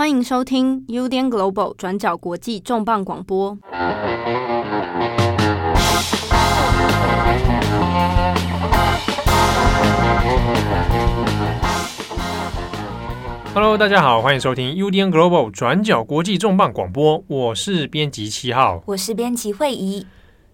[0.00, 3.58] 欢迎收听 UDN Global 转角国际重磅广播。
[13.52, 17.22] Hello，大家好，欢迎收听 UDN Global 转角国际重磅广播。
[17.26, 20.06] 我是编辑七号，我是编辑惠仪。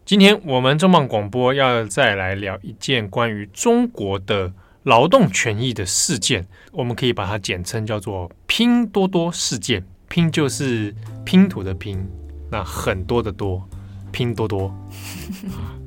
[0.04, 4.52] 今天我们重磅广播要再来聊一件关于中国的
[4.86, 9.84] 劳动权益的事件，我们可以把它简称叫做“拼多多事件”。
[10.08, 12.08] 拼就是拼图的拼，
[12.52, 13.68] 那很多的多，
[14.12, 14.72] 拼多多，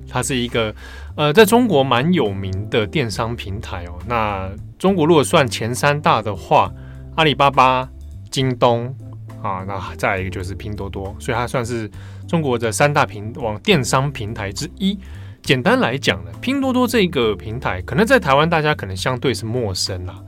[0.10, 0.76] 它是一个
[1.16, 3.98] 呃，在中国蛮有名的电商平台哦。
[4.06, 6.70] 那中国如果算前三大的话，
[7.16, 7.90] 阿里巴巴、
[8.30, 8.94] 京东
[9.42, 11.90] 啊，那再一个就是拼多多，所以它算是
[12.28, 15.00] 中国的三大平网电商平台之一。
[15.50, 20.24] 简单来讲呢，拼多多这个平台，可能在台湾大家可能相对是陌生啦。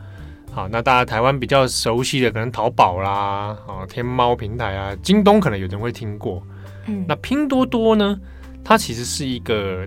[0.51, 6.41] 好，那大家台湾比较熟悉的，可能淘宝啦，啊，天猫平台啊，京东可能有人会听过。
[6.87, 8.19] 嗯，那拼多多呢，
[8.63, 9.85] 它其实是一个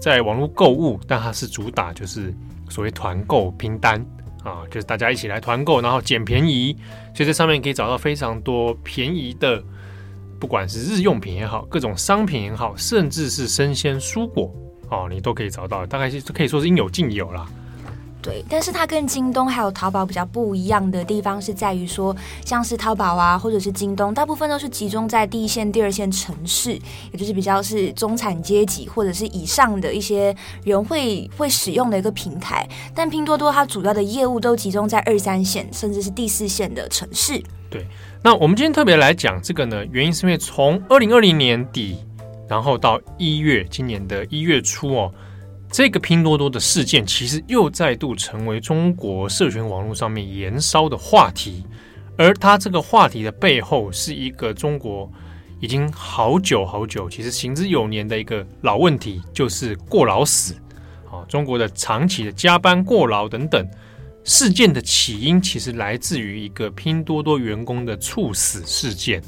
[0.00, 2.32] 在网络购物，但它是主打就是
[2.68, 4.00] 所谓团购拼单
[4.44, 6.76] 啊，就是大家一起来团购，然后捡便宜，
[7.12, 9.60] 所以在上面可以找到非常多便宜的，
[10.38, 14.54] 不管是日用品也好，各种商品也好，甚至是生鲜蔬果。
[14.88, 17.46] 哦，你都可以找到，大概是可以说是应有尽有啦。
[18.22, 26.72] 对，但是它跟京东还有淘宝比较不一样的地方是在于说，像是淘宝啊，或者是京东，大部分都是集中在第一线、第二线城市，
[27.12, 32.68] 也就是比较是中产阶级或者是以上的一些人会会使用的一个平台。
[32.92, 37.40] 但拼多多它主要的业务都集中在二三线，甚至是第四线的城市。
[37.70, 37.86] 对，
[38.22, 41.98] 那我们今天特别来讲这个呢，原因是因为从二零二零年底。
[42.48, 45.12] 然后到一月，今年的一月初哦，
[45.70, 51.64] 这个拼多多的事件其实又再度成为中国社群网络上面延烧的话题，
[52.16, 55.10] 而它这个话题的背后是一个中国
[55.60, 60.54] 已经好久好久，其实行之有年的一个老问题，就是过劳死
[61.10, 63.66] 啊，中国的长期的加班过劳等等
[64.22, 69.20] 事件的起因，其实来自于一个拼多多员工的猝死事件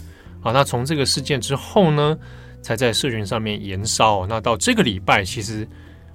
[0.43, 0.53] 啊。
[0.53, 2.17] 那从这个事件之后呢，
[2.63, 4.27] 才在社群上面延烧。
[4.27, 5.67] 那到这个礼拜，其实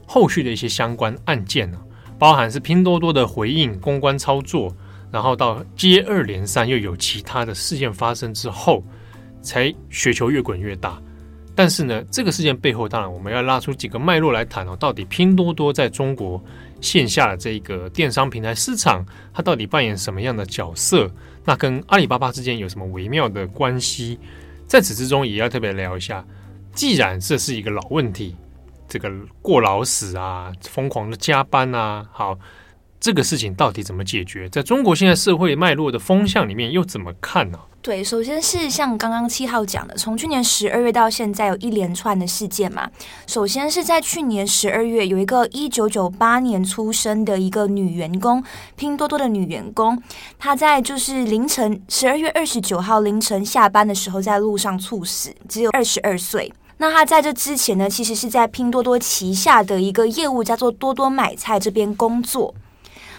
[0.05, 1.77] 后续的一些相关案件呢，
[2.19, 4.75] 包含是拼多多的回应、公关操作，
[5.11, 8.83] 然后到接二连三又有其他的事件发生之后，
[9.41, 11.01] 才雪球越滚越大。
[11.55, 16.43] 但是呢，这个事件背后，当然我们要拉出几个脉络来谈哦，到底拼多多在中国
[16.81, 21.07] 线下的这个电商平台市场，它到底扮演什么样的角色？
[21.45, 24.17] 那跟阿里巴巴之间有什么微妙的关系？
[24.73, 26.25] 在此之中，也要特别聊一下。
[26.73, 28.35] 既然这是一个老问题，
[28.87, 29.07] 这个
[29.39, 32.39] 过劳死啊，疯狂的加班啊，好，
[32.99, 34.49] 这个事情到底怎么解决？
[34.49, 37.59] 在中国现在社会脉络的风向里面，又怎么看呢？
[37.83, 42.89] 对，首先是像刚刚七号讲的，从去年十二月到现在，有一连串的事件嘛。
[43.27, 48.41] 首先是在去年十二月，有一个一九九八年出生的一个女员工，
[48.77, 50.01] 拼多多的女员工，
[50.39, 56.53] 她在就是凌晨十二月二十九号凌晨下班的时候，在路上猝死，只有二十二岁。
[56.77, 62.55] 那他在这之前呢，其实是在拼多多旗下的一个业务叫做多多买菜这边工作。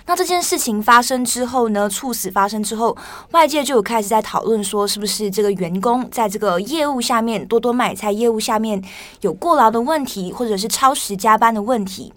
[0.07, 2.97] 那这件事情发生之后呢，猝死发生之后，
[3.31, 8.83] 外界就有开始在讨论说，是不是这个员工在这个业务下面，多多买菜业务下面
[9.23, 12.13] 有过劳的问题，或者是超时加班的问题。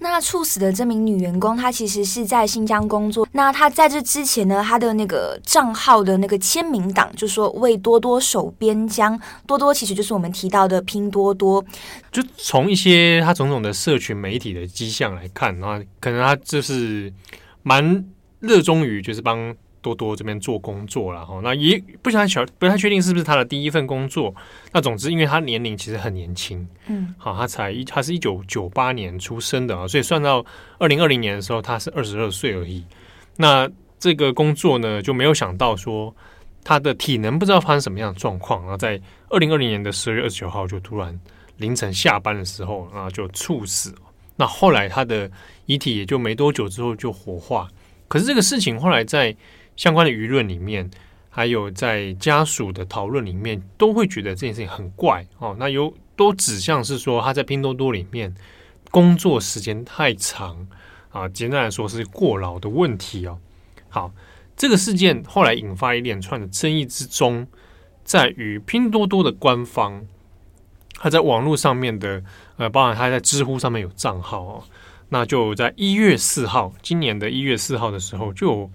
[0.00, 3.28] 那猝死的这名女员工，她其实是在新疆工作。
[3.32, 9.20] 那她在这之前呢，她的那个账号的那个签名档就说为多多守边疆。
[9.46, 11.64] 多多其实就是我们提到的拼多多。
[12.10, 17.12] 就从一些他种种的社群媒体的迹象来看，那可能他就是
[17.62, 18.04] 蛮
[18.40, 19.54] 热衷于就是帮。
[19.82, 24.34] 多多这边做工作了哈，那也不太小不太确定是不是他的第一份工作。
[24.72, 30.44] 那总之，因为他年龄其实很年轻，嗯，好，他才一他是一九九八年出生的啊，所以算到
[30.78, 32.84] 二零二零年的时候，他是二十二岁而已。
[33.36, 36.14] 那这个工作呢，就没有想到说
[36.62, 41.18] 他的体能不知道发生什么样的状况，然后在二零二零年的十二月二十九号就突然
[41.56, 43.94] 凌晨下班的时候啊就猝死。
[44.36, 45.30] 那后来他的
[45.66, 47.68] 遗体也就没多久之后就火化。
[48.08, 49.36] 可是这个事情后来在
[49.76, 50.90] 相关的舆论里面，
[51.30, 55.56] 还有在家属的讨论里面，都会觉得这件事情很怪哦。
[55.58, 58.34] 那有都指向是说他在拼多多里面
[58.90, 60.68] 工作时间太长
[61.10, 63.38] 啊，简单来说是过劳的问题哦。
[63.88, 64.12] 好，
[64.56, 67.46] 这个事件后来引发一连串的争议之中，
[68.04, 70.04] 在于拼多多的官方，
[70.94, 72.22] 他在网络上面的
[72.56, 74.64] 呃，包含他在知乎上面有账号哦，
[75.08, 78.68] 那就在一月四号，今年的一月四号的时候就。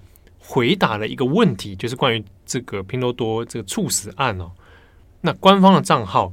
[0.48, 4.52] 回答了一个问题，就是关于这个拼多多这个猝死案哦。
[5.22, 6.32] 那官方的账号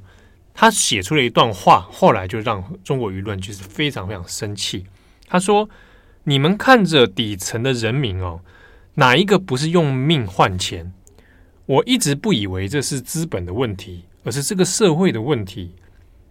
[0.53, 4.85] 他写出了一段话，后来就让中国舆论就是非常非常生气。
[5.27, 5.69] 他说
[6.25, 8.41] ：“你们看着底层的人民哦，
[8.97, 10.93] 哪一个不是用命换钱？
[11.65, 15.75] 我一直不以为这是资本的问题，而是这个社会的问题。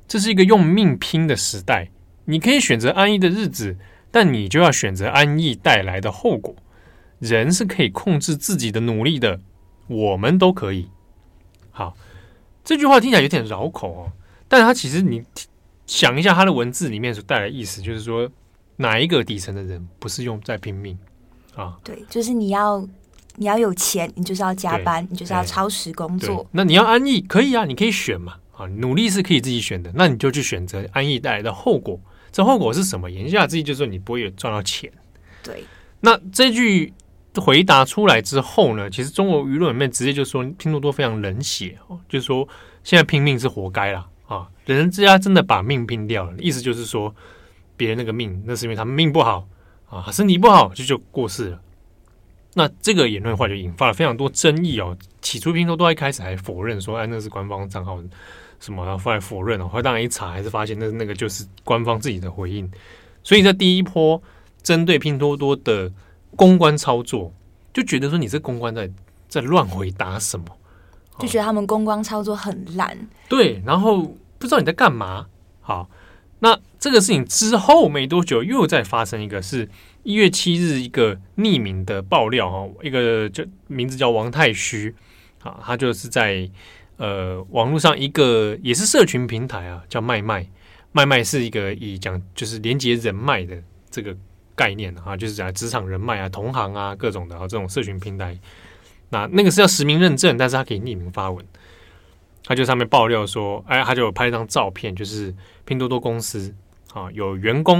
[0.07, 1.89] 这是一个用命拼的时代，
[2.25, 3.75] 你可以选择安逸的日子，
[4.12, 6.56] 但你就要选择安逸带来的后果。”
[7.21, 9.39] 人是可以控制自己的努力的，
[9.88, 10.89] 我们都可以。
[11.69, 11.95] 好，
[12.65, 14.12] 这句话听起来有点绕口哦，
[14.47, 15.23] 但是它其实你
[15.85, 18.27] 想一下，它的文字里面所带来的意思，就是说
[18.77, 20.97] 哪一个底层的人不是用在拼命
[21.56, 21.77] 啊？
[21.83, 22.83] 对，就是你要
[23.35, 26.45] 你要有钱，你就是要加班，你就是要超时工作。
[26.51, 28.38] 那你要安逸，可以啊，你可以选嘛。
[28.57, 32.00] 啊，努力是可以自己选的，那你就去选择安逸带来的后果。
[32.31, 33.12] 这后果是什么？
[33.12, 34.91] 言下之意就是说你不会有赚到钱。
[35.44, 35.63] 对，
[36.00, 36.91] 那这句。
[37.36, 42.45] 回答出来之后呢，其实中国舆论里面直接就说拼多多非常冷血哦，就是说
[42.83, 47.16] 现在拼命是活该啦啊，人家真的把命拼掉了，意思就是说
[47.78, 49.48] 别人那个命那是因为他们命不好
[49.88, 51.62] 啊，身体不好就就过世了。
[52.54, 54.98] 那这个言论话就引发了非常多争议哦。
[55.22, 57.98] 起初拼多多一开始还否认说哎那是官方账号
[58.60, 62.69] 什么，然后后来否认了，后来当然一查还是发现那那个就是官方自己的回应。
[63.24, 64.22] 所以在第一波
[64.62, 65.89] 针对拼多多的。
[66.36, 67.33] 公关操作
[67.74, 68.89] 就觉得说你这公关在
[69.28, 70.45] 在乱回答什么，
[71.19, 73.07] 就觉得他们公关操作很烂。
[73.30, 74.01] 对，然后
[74.38, 75.28] 不知道你在干嘛。
[75.62, 75.89] 好，
[76.39, 79.69] 那这个事情之后没多久又再发生一个，是
[80.04, 84.95] 一月七日一个匿名的爆料哦，一个就名字叫王太虚
[85.44, 86.50] 啊，他就是在
[86.98, 90.48] 呃网络上一个也是社群平台啊，叫麦麦，
[90.92, 93.56] 麦麦是一个以讲就是连接人脉的
[93.89, 94.16] 这个。
[94.62, 98.38] 概念啊，就是讲职场人脉啊、同行啊各种的啊，这种社群平台，
[99.10, 101.44] 那那个是要实名认证，但是他可以匿名发文。
[102.46, 105.34] 他就上面爆料说，哎，他就有拍一张照片，就是
[105.66, 106.54] 拼多多公司
[106.94, 107.80] 啊，有员工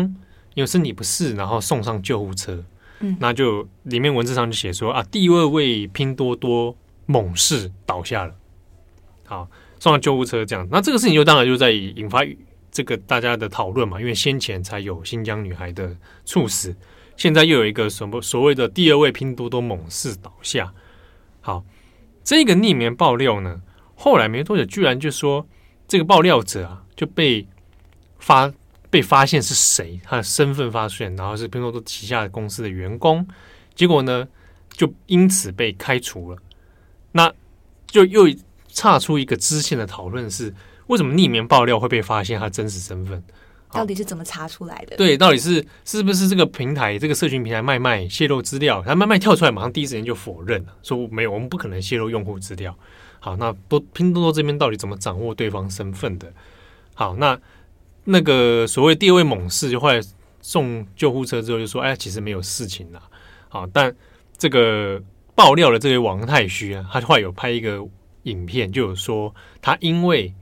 [0.56, 2.64] 因为身体不适，然后送上救护车。
[3.02, 6.76] 嗯，那就里面文字上就写说啊，第二位拼多多
[7.06, 8.34] 猛士倒下了，
[9.26, 9.48] 好，
[9.80, 10.68] 送上救护车这样。
[10.72, 12.22] 那这个事情就当然就在引发。
[12.72, 16.74] 这个大家的讨论嘛，因为先前才有新疆女孩的猝死，
[17.18, 20.74] 现在又有一个什么所谓的第二位拼多多猛士倒下。
[21.42, 21.66] 好，
[22.24, 23.62] 这个匿名爆料呢，
[23.96, 25.46] 后来没多久，居然就说
[25.86, 27.46] 这个爆料者啊就被
[28.20, 28.50] 发
[28.90, 33.28] 被发现是谁，他的身份发现，然后是拼多多旗下的公司的员工，
[33.76, 34.26] 结果呢
[34.70, 36.38] 就因此被开除了。
[37.12, 37.34] 那
[37.86, 38.28] 就又
[38.70, 40.56] 岔出一个支线的讨论是。
[40.92, 43.24] 为什么匿名爆料会被发现他真实身份？
[43.72, 44.98] 到底是怎么查出来的？
[44.98, 48.84] 对，到底是是不是这个平台、这个社群平台麦麦泄露资料？
[48.86, 52.78] 他麦麦跳出来，马上第一时间就否认了，说没有，我们不可能泄露用户资料。
[53.22, 56.30] 好，那多拼多多这边到底怎么掌握对方身份的？
[56.94, 57.40] 好，那
[58.04, 60.02] 那个所谓第二位猛士就后来
[60.42, 63.02] 送救护车之后就说：“哎，其实没有事情啦。”
[63.48, 63.96] 好，但
[64.38, 65.02] 这个
[65.36, 67.82] 爆料的这位王太虚啊，他后来有拍一个
[68.24, 70.34] 影片，就有说他因为。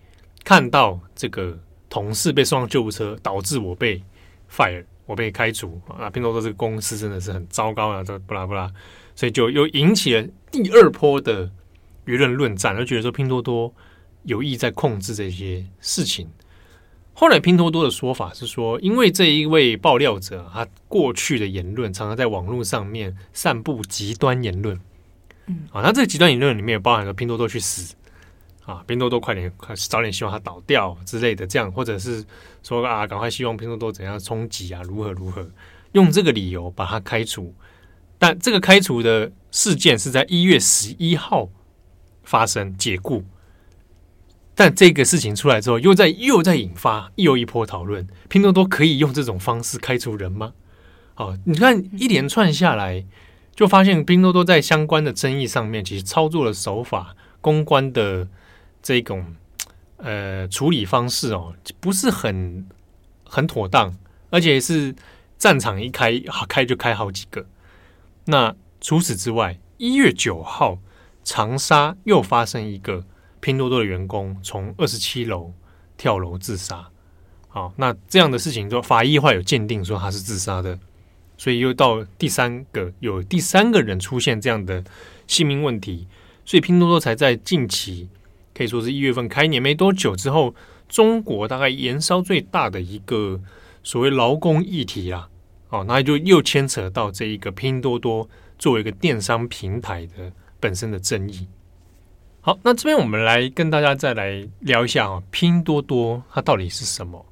[0.43, 1.57] 看到这个
[1.89, 4.01] 同事被送上救护车，导致我被
[4.51, 6.09] fire，我被开除啊！
[6.09, 8.03] 拼多多这个公司真的是很糟糕啊！
[8.03, 8.71] 这不拉不拉，
[9.15, 11.49] 所以就又引起了第二波的
[12.05, 13.73] 舆论论战，就觉得说拼多多
[14.23, 16.27] 有意在控制这些事情。
[17.13, 24.79] 后来拼多多的说法是说，因为这一位爆料者他过去的言论常常在网络上面散布极端言论，
[25.47, 27.93] 嗯啊，那这个极端言论里面也包含了拼多多去死。
[28.69, 32.23] 啊，拼多多快点，快早点希望它倒掉之类的，这样或者是
[32.61, 35.49] 说啊，赶快希望拼多多怎样冲击啊，如何如何，
[35.93, 37.51] 用这个理由把它开除。
[38.19, 41.49] 但这个开除的事件是在一月十一号
[42.23, 43.23] 发生解雇，
[44.53, 48.07] 但这个事情出来之后，又在又在引发又一波讨论。
[48.27, 50.53] 拼多多可以用这种方式开除人吗？
[51.15, 53.03] 好，你看一连串下来，
[53.55, 58.27] 就发现拼多多在相关的争议上面，其实操作的手法、公关的。
[58.81, 59.35] 这种
[59.97, 62.67] 呃处理方式哦，不是很
[63.25, 63.97] 很妥当，
[64.29, 64.95] 而且是
[65.37, 67.45] 战场一开开就开好几个。
[68.25, 70.79] 那除此之外，一月九号，
[71.23, 73.05] 长沙又发生一个
[73.39, 75.53] 拼多多的员工从二十七楼
[75.97, 76.89] 跳楼自杀。
[77.47, 80.79] 好，那这样的事情，就法医话有鉴定说他是自杀的，
[81.37, 84.83] 所以又到第三个有第三个人出现这样的
[85.27, 86.07] 性命问题，
[86.45, 88.07] 所以拼多多才在近期。
[88.59, 90.53] 可以说是一月份开年没多久之后，
[90.89, 93.39] 中国大概延烧最大的一个
[93.83, 95.29] 所谓劳工议题啦。
[95.69, 101.47] 哦，那就又牵扯到这一个拼多多作为一个电商平台的本身的争议。
[102.41, 107.25] 好，那这边我们来跟大家再来聊一下啊，拼多多它到底是什么？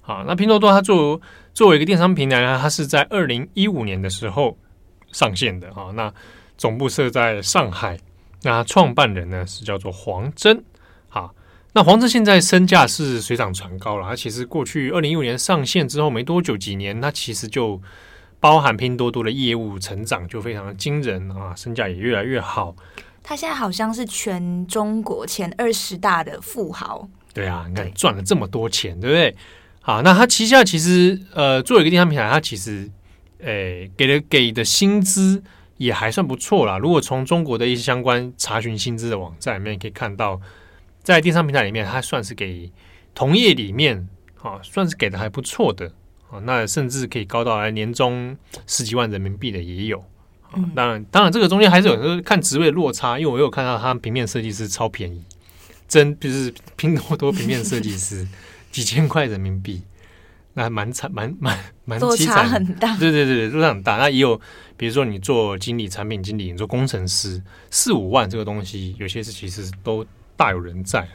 [0.00, 1.20] 好，那拼多多它作为
[1.52, 4.56] 作为一个电商平台呢，它是在二零一五年的时候
[5.12, 5.92] 上线的啊。
[5.94, 6.10] 那
[6.56, 7.98] 总部设在上海，
[8.42, 10.62] 那创办人呢是叫做黄峥。
[11.72, 14.08] 好，那黄峥现在身价是水涨船高了。
[14.08, 17.80] 它其实过去二零一五年上线之后没多久几年，他其实就
[18.40, 22.74] 包含拼多多的业务成长就非常的惊人啊，身价也越来越好。
[23.22, 27.08] 他现在好像是全中国前二十大的富豪。
[27.32, 29.36] 对啊，你看赚了这么多钱，对不对？
[29.82, 32.90] 好，那他旗下其实呃，作为一个电商平台，他其实
[33.38, 35.42] 诶给的给的薪资
[35.76, 36.78] 也还算不错啦。
[36.78, 40.40] 如果从中国的一些相关查询薪资的网站里面可以看到，
[41.02, 42.70] 在电商平台里面，它算是给
[43.14, 44.08] 同业里面
[44.42, 45.92] 啊，算是给的还不错的
[46.30, 46.38] 啊。
[46.44, 50.04] 那甚至可以高到来年终十几万人民币的也有。
[50.54, 55.22] 嗯、当然，当然，这个中间还是有时候看职位的落差，因为我有看到他平面设计师超便宜，
[55.86, 58.26] 真就是拼多多平面设计师
[58.72, 59.82] 几千块人民币，
[60.54, 62.96] 那还蛮惨，蛮蛮蛮凄惨很大。
[62.96, 63.96] 对对对，落差很大。
[63.96, 64.40] 那也有，
[64.76, 67.40] 比如说你做经理、产品经理，你做工程师，
[67.70, 70.04] 四五万这个东西，有些是其实都
[70.40, 71.06] 大有人在。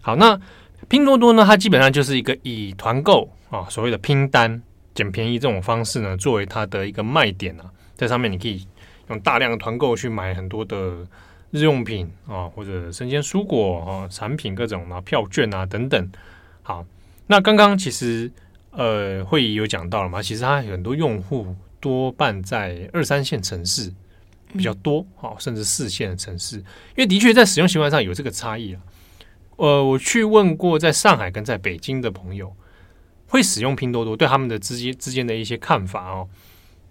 [0.00, 0.40] 好，那
[0.88, 4.60] 拼多多呢，它基本上就是一个以团购啊，所谓的拼单
[4.92, 7.70] 捡便宜这种方式呢，作为它的一个卖点啊。
[7.94, 8.66] 在上面你可以
[9.08, 11.06] 用大量的团购去买很多的
[11.52, 16.10] 日用品啊，或者生鲜蔬果啊产品各种啊票券啊等等。
[16.64, 16.84] 好，
[17.28, 18.28] 那刚刚其实
[18.72, 23.92] 呃会议有讲到了嘛，其实它很多用户多半在二三线城市
[24.52, 28.80] 比较多，好，甚至四线的城市，因为的确在使用习惯上有这个差异啊。
[29.56, 32.54] 呃，我去问过在上海跟在北京的朋友，
[33.26, 36.28] 会使用拼多多，对他们的之间之间的一些看法哦。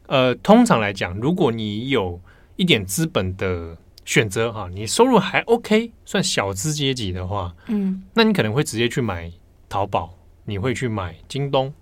[0.08, 2.22] 呃，通常来讲，如果你有
[2.56, 9.32] 一点资本的选择哈，你收入还 OK，算小资阶级的话，嗯，那你可能会直接去买
[9.68, 11.74] 淘宝，你会去买京东，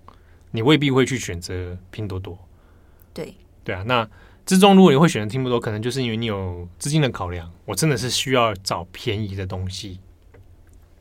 [0.50, 2.38] 你未必会去选择拼多多。
[3.12, 4.08] 对对啊，那
[4.48, 10.00] 之中如果你会选择拼多多，可能就是因为你有资金的考量，我真的是需要找便宜的东西。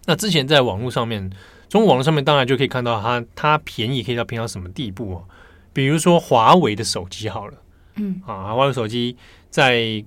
[0.05, 1.31] 那之前在网络上面，
[1.69, 5.23] 中国网络上面当然就可以看到它，它便宜可以到便宜到什么地步哦。
[5.71, 7.53] 比如说华为的手机好了，
[7.95, 9.15] 嗯啊，华为手机
[9.49, 10.03] 在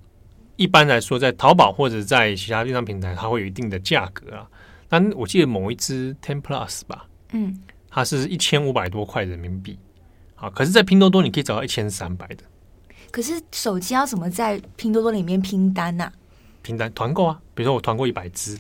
[0.56, 4.47] 一般来说，在淘宝或者在其他电商平台，它会有一定的价格啊。
[4.87, 9.78] 但我记得某一支 Ten Plus 吧，嗯，它是一千五百多块人民币，
[10.35, 12.44] 啊，可是，在拼多多你可以找到一千三百的。
[13.10, 16.04] 可是手机要怎么在拼多多里面拼单呢？
[16.04, 16.12] 啊？
[16.62, 18.58] 拼单团购啊，比如说我团购一百支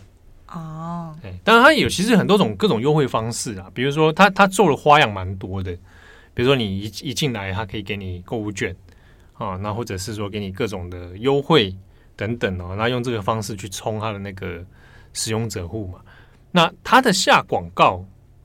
[0.48, 5.76] 哦，哎，当然它有其实很多种各种优惠方式啊，比如说它它做的花样蛮多的。
[6.32, 8.74] 比如说，你一一进来，它可以给你购物券
[9.34, 11.76] 啊，那或者是说给你各种的优惠
[12.16, 14.64] 等等哦，那用这个方式去充它的那个
[15.12, 15.98] 使用者户嘛。
[16.52, 18.04] 那它的下广告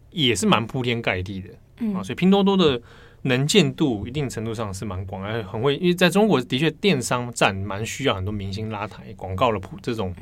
[0.09, 2.81] 也是蛮铺天盖地的，嗯啊，所以拼多多的
[3.25, 10.13] 能见度一定程度上是蛮广，而且很会，因为在中国的确电商站蛮需要很多明星拉抬广告的铺这种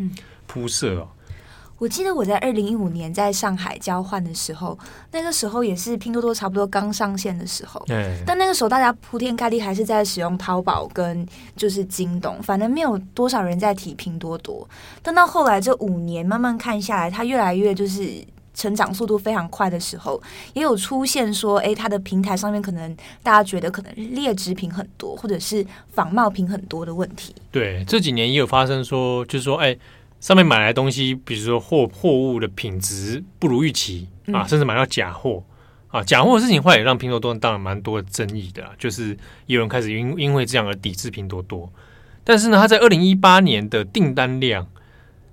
[0.47, 1.07] 铺设哦。
[1.79, 4.77] 我记得我在二零一五年在上海交换的时候，
[5.11, 7.83] 那个时候也是拼多多差不多刚上线的时候。
[7.85, 8.17] 对。
[8.25, 14.65] 但那个时候大家铺天盖地还是在使用淘宝跟就是京东，反正没有多少人在提拼多多。
[15.01, 20.21] 但到后来这五年慢慢看下来，它越来越就是成长速度非常快的时候，
[20.53, 27.33] 也有出现说，哎，它的平台上面可能大家觉得可能劣质品很多，或者是仿冒品很多的问题。
[27.51, 29.77] 对，这几年也有发生说，就是说，哎。
[30.23, 35.43] 上面买来的东西，比如说货货物的品质不如预期啊，甚至买到假货
[35.89, 39.17] 啊，假货的事情，后来也让拼多多当然蛮多的争议的，就是
[39.47, 41.69] 有人开始因因为这样而抵制拼多多。
[42.23, 44.65] 但是呢，它在二零一八年的订单量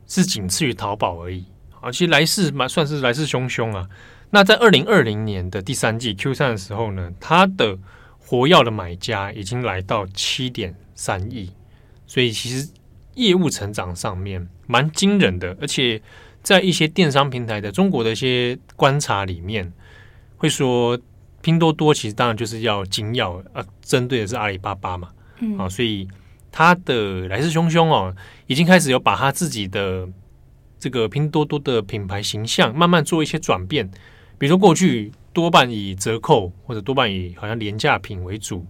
[0.09, 1.45] 是仅次于淘宝而已
[1.81, 3.89] 啊，其实来势蛮算是来势汹汹啊。
[4.31, 7.79] 那在二零二零年的第三季 Q 三的时候呢，它的
[8.19, 11.53] 活药的买家已经来到七点三亿，
[12.07, 12.69] 所以其实。
[13.15, 16.01] 业务成长上面蛮惊人的，而且
[16.43, 19.71] 在一些电商平台的中国的一些观察里面，
[20.37, 20.99] 会说
[21.43, 25.09] 拼多多其实当然就是要紧咬啊，针对的是阿里巴巴嘛，
[25.41, 26.09] 嗯，啊，所以
[26.53, 28.15] 它的来势汹汹哦，
[28.47, 30.09] 已经开始有把它自己的
[30.81, 33.89] 这个拼多多的品牌形象慢慢做一些转变，
[34.39, 38.67] 比如说过去多半以折扣或者多半以好像廉价品为主，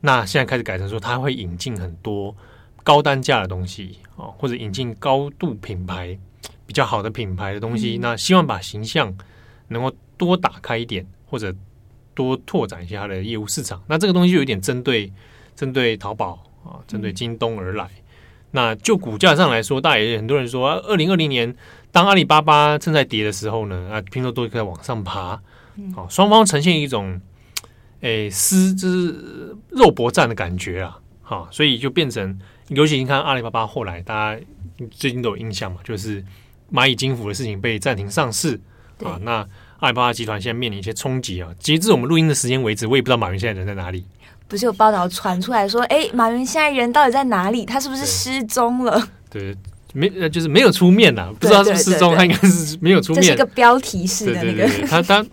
[0.00, 2.36] 那现在开始改成说它会引进很多。
[2.82, 6.18] 高单价的东西啊，或者引进高度品牌
[6.66, 9.16] 比较好的品牌的东西，那希望把形象
[9.68, 11.50] 能够多打开一点，或者
[12.14, 13.82] 多拓展一下它的业务市场。
[13.86, 15.10] 那这个东西就有点针对
[15.56, 17.88] 针对淘宝啊，针对京东而来。
[18.56, 21.52] 那就股价上来说，大家也很多人说，二零二零年
[21.90, 25.40] 当阿里巴巴正在跌的时候呢，啊，拼多多可以往上爬。
[25.92, 27.20] 好，双方呈现一种，
[28.00, 30.96] 诶，丝就是肉搏战的感觉啊。
[31.20, 34.40] 好，所以就变成，尤其你看阿里巴巴后来，大家
[34.88, 36.24] 最近都有印象嘛，就是
[36.72, 38.60] 蚂蚁金服的事情被暂停上市
[39.02, 39.18] 啊。
[39.22, 39.44] 那
[39.80, 41.52] 阿里巴巴集团现在面临一些冲击啊。
[41.58, 44.04] 截至我们录音的时间为止，我也不知道马云现在人在哪里。
[44.54, 47.66] 不是有报道传出来说，哎，马云现在人到底在哪里？
[47.66, 49.08] 他是不是失踪了？
[49.28, 49.54] 对，
[49.92, 53.22] 没，就是没有出面呐，不知道是不是失踪，他应该是没有出面。
[53.22, 55.26] 这是个标题式的那个，他他。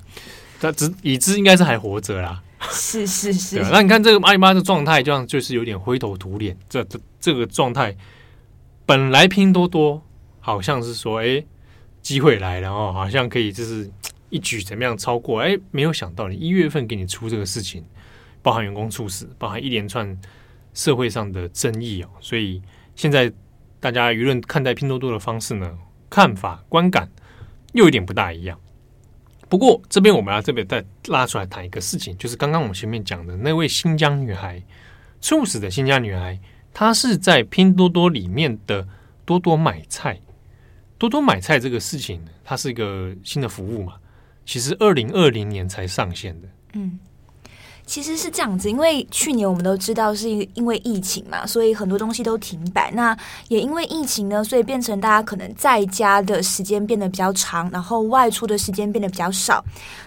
[0.59, 3.59] 他只已知应该是还活着啦，是是是。
[3.71, 6.55] 那你看这个阿里巴巴的状态，这样就是有点灰头土脸。
[6.69, 7.97] 这这这个状态，
[8.85, 9.99] 本来拼多多
[10.39, 11.43] 好像是说，哎，
[12.03, 13.89] 机会来了哦，好像可以就是
[14.29, 17.83] 一举怎么样超过，哎，没有想到你一月份给你出这个事情，
[18.41, 20.19] 包含员工猝死，包含一连串
[20.73, 22.61] 社会上的争议哦，所以
[22.95, 23.31] 现在
[23.79, 25.77] 大家舆论看待拼多多的方式呢，
[26.09, 27.09] 看法观感
[27.73, 28.59] 又有点不大一样。
[29.49, 34.63] 不过这边我们要特别再拉出来谈一个事情，就是刚刚我们前面讲的那位新疆女孩
[35.19, 36.39] 猝死的新疆女孩，
[36.73, 38.87] 她是在拼多多里面的
[39.25, 40.19] 多多买菜。
[40.97, 43.95] 多多买菜这个事情，它是一个新的服务嘛，
[44.45, 46.47] 其实二零二零年才上线的。
[46.73, 46.99] 嗯。
[47.85, 52.89] 其实是这样子，因为去年我们都知道是因为疫情嘛，所以很多东西都停摆。
[52.91, 53.17] 那
[53.49, 59.63] 也因为疫情呢，所以变成大家可能在家的时间变得比较长，然后外出的时间变得比较少。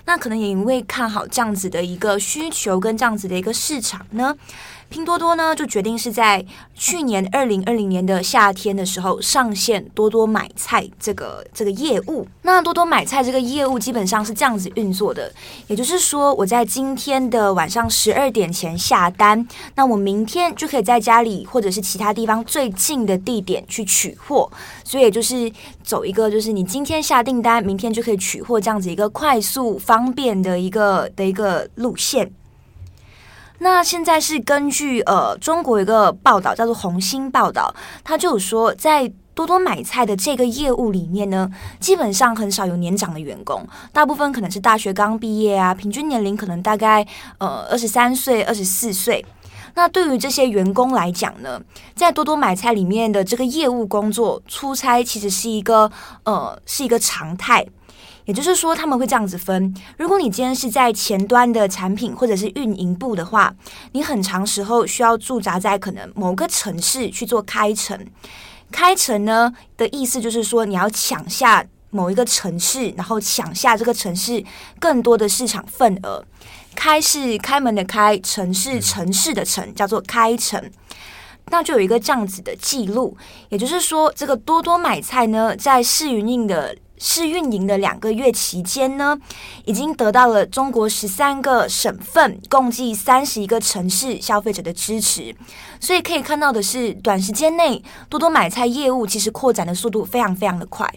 [0.07, 4.35] 那可能也因为看好这样子的一个需求跟这样子的一个市场呢。
[4.95, 12.25] 拼多多呢，就决定是在去年二零二零年的夏天的时候上线多多买菜这个这个业务。
[12.43, 15.33] 那多多买菜这个业务基本上是这样子运作的，
[15.67, 24.49] 也就是说，我在今天的晚上十二点前下单，那我明天就可以在家里或者是其他地方最近的地点去取货。
[24.85, 25.51] 所以也就是
[25.83, 32.31] 走一个，就是你今天下订单，明天就可以取货这样子一个快速方便的一个的一个路线。
[33.59, 47.07] 那现在是根据呃中国一个报道叫做红星报道，他就有说，在多多买菜的这个业务里面呢，基本上很少有年长的员工，大部分可能是大学刚毕业啊，平均年龄可能大概
[47.39, 49.25] 呃二十三岁、二十四岁。
[49.77, 51.61] 那对于这些员工来讲呢，
[51.97, 55.91] 在多多买菜里面的这个业务工作，出差其实是一个
[56.25, 57.67] 呃是一个常态。
[58.27, 63.55] 也就是说，他们会这样子分：如果你今天是在前端的产品或者是运营部的话，
[63.93, 67.99] 你很长时候需要驻扎在可能某个城市去做开城。
[68.73, 74.43] 开城呢的意思就是说，你要抢下某一个城市，然后抢下这个城市
[74.81, 76.25] 更多的市场份额。
[76.75, 80.71] 开是开门的开，城是城市的城，叫做开城。
[81.51, 83.15] 那就有一个这样子的记录，
[83.51, 86.75] 也就是说，这个多多买菜呢，在试运营的。
[86.99, 89.19] 试运营的两个月期间呢，
[89.65, 95.35] 已经得到了中国十三个省份，共计三十一个城市消费者的支持。
[95.81, 100.89] 所以可以看到的是，短时间内多多买菜业务其实扩展的速度非常非常的快。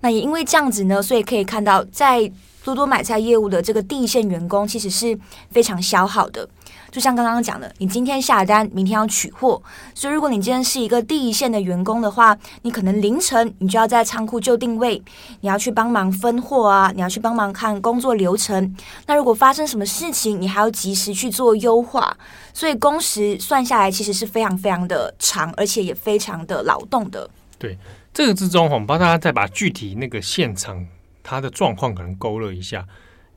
[0.00, 2.30] 那也因为这样子呢，所以可以看到，在
[2.64, 5.16] 多多买菜业务的这个第一线员工其实是
[5.50, 6.48] 非常消耗的。
[6.92, 9.60] 就像刚刚讲的，你今天下单，明天要取货，
[9.94, 15.02] 所以如果你今天是一个第一线的员工的话，你可能凌晨你就要在仓库就定位，
[15.40, 18.76] 你要去帮忙分货啊，你要去帮忙看工作流程。
[19.06, 22.14] 那如果发生什么事情，你还要及时去做优化，
[22.52, 27.26] 所以工时算下来其实是非常非常的长，而且也非常的劳动的。
[27.58, 27.78] 对，
[28.12, 30.86] 这个之中，我们帮大家再把具体那个现场
[31.22, 32.84] 它的状况可能勾勒一下，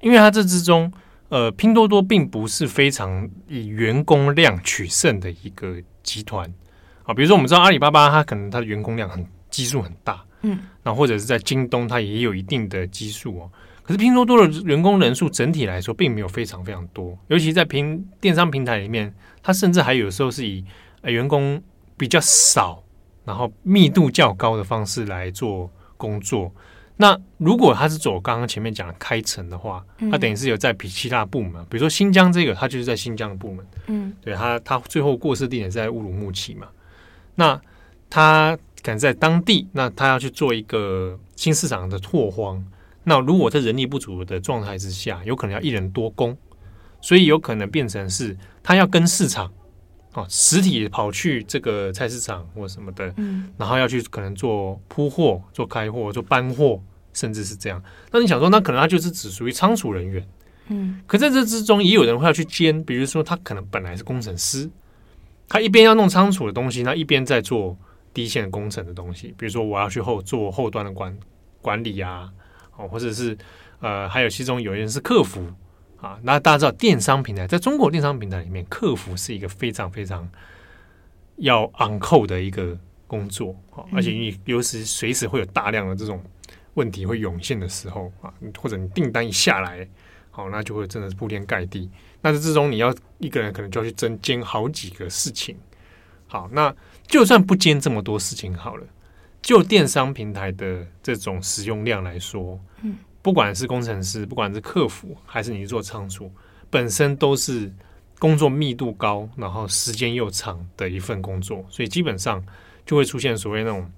[0.02, 0.92] 因为它这之中。
[1.30, 6.52] 呃，拼多多并不是非常以员工量取胜的一个集团
[7.04, 7.14] 啊。
[7.14, 13.52] 比如说，我们知道阿里巴巴，它可能它的员工量很基数很大，嗯，那或者是在京东，它也有一定的基数哦。
[13.82, 20.64] 可是拼多多的员工人数整体来说，并没有非常非常多，尤其在平电商平台里面，它甚至还有时候是以
[21.02, 21.62] 呃员工
[21.98, 22.84] 比较少，
[23.24, 26.54] 然后密度较高的方式来做工作。
[26.98, 36.68] 那如果他是走刚刚前面讲的开城的话，他等于是有在比其他部门，比如说新疆这个，他就是在新疆的部门，嗯，对他，他最后过世地点在乌鲁木齐嘛，
[37.36, 37.60] 那
[38.10, 42.64] 他可能在当地，那他要去做一个新市场的拓荒，
[43.04, 46.38] 那如果在人力不足的状态之下，有可能要一人多工，
[47.02, 49.52] 所以有可能变成是他要跟市场
[50.16, 56.82] 啊实体跑去这个菜市场或什么的，嗯，然后要去可能做铺货、做开货、做搬货。
[57.18, 60.28] 甚至是这样，那你想说，那可能他就是只属于仓储人员，
[60.68, 64.70] 嗯，可在这之中也有人会要去兼，比如说他可能本来是工程师，
[65.48, 67.78] 他一边要弄仓储的东西，那一边在做
[68.14, 71.18] 第一线工程的东西，比如说我要去后做后端的管
[71.62, 72.30] 管理啊，
[72.76, 73.38] 哦，或者是
[73.80, 75.42] 呃，还有其中有人是客服
[76.06, 76.20] 啊。
[76.24, 80.30] 那大家知道，电商平台在中国电商平台里面，客服是一个非常非常
[81.38, 86.24] 要 on call 的一个工作啊，而且你有时随时会有大量的这种
[86.76, 89.88] 问题会涌现的时候啊，或者你订单一下来，
[90.32, 91.90] 好，那就会真的是铺天盖地。
[92.22, 95.56] 但是这种你要一个人可能就要去争兼好几个事情，
[96.28, 96.74] 好，那
[97.08, 98.86] 就算不兼这么多事情好了，
[99.42, 106.32] 就电商平台的这种使用量来说，嗯，不管是工程师，不管是客服，还是你去做仓储，
[106.70, 107.74] 本身都是
[108.20, 112.46] 工作密度高，然后时间又长的一份工作，所以基本上
[112.86, 113.92] 就会出现所谓那种，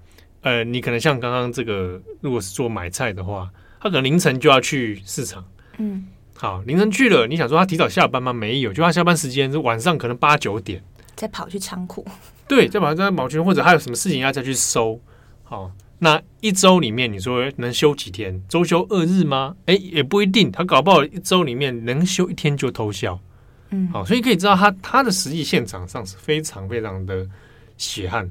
[0.44, 5.44] 呃，你可能像刚刚这个，如果是做买菜的话，他可能凌晨就要去市场，
[5.78, 6.08] 嗯。
[6.38, 8.32] 好，凌晨去了，你想说他提早下班吗？
[8.32, 10.82] 没有，就他下班时间是晚上，可能八九点，
[11.18, 12.06] 再跑去仓库。
[12.48, 15.02] 对，再跑再跑去，或者还有什么事情要再去收。
[15.44, 18.42] 好，那一周里面，你说能休几天？
[18.48, 19.56] 周休二日吗？
[19.66, 23.20] 哎，也不一定，他搞不好一周里面能休一天就偷笑。
[23.72, 27.28] 嗯，好，所以可以知道他他的实际现场上是非常非常的
[27.78, 28.30] 血汗。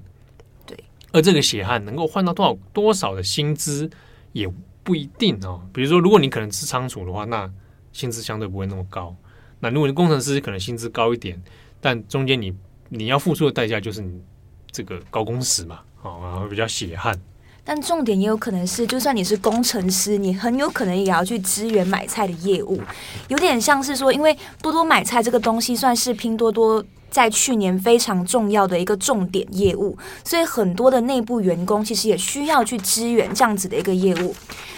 [0.64, 0.78] 对，
[1.12, 3.90] 而这个血汗能够换到多少多少的薪资
[4.32, 4.48] 也
[4.84, 5.60] 不一定哦。
[5.74, 7.50] 比如说，如果你可能是仓储的话，那
[7.92, 9.14] 薪资相对不会那么高，
[9.58, 11.42] 那如果你工程师可能薪资高一点，
[11.80, 12.54] 但中间你
[12.88, 14.22] 你要付出的代价就是你
[14.70, 17.18] 这个高工时嘛，哦，然后比较血汗。
[17.66, 22.80] 但重点也有可能是，就算你是工程师，你很有可能也要去支援买菜的业务，
[23.26, 34.32] 有点像是说，因为多多买菜这个东西算是拼多多在去年非常重要的一个重点业务，所以很多的内部员工其实也需要去支援这样子的一个业务。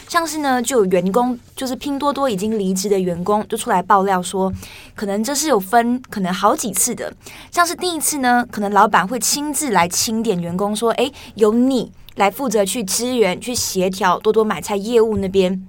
[0.08, 4.50] 像是呢，就有员工，就是拼多多已经离职的员工，就出来爆料说，
[4.94, 7.12] 可能这是有分，可能好几次的。
[7.50, 15.66] 像是第一次呢，可能老板会亲自来清点员工，说，诶，有你来负责去支援、去协调多多买菜业务那边。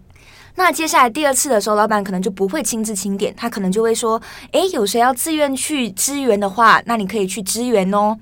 [0.55, 8.17] 那接下来第二次的时候，老板可能就不会亲自清点，他可能就会说，诶，有谁要自愿去支援的话，那你可以去支援哦。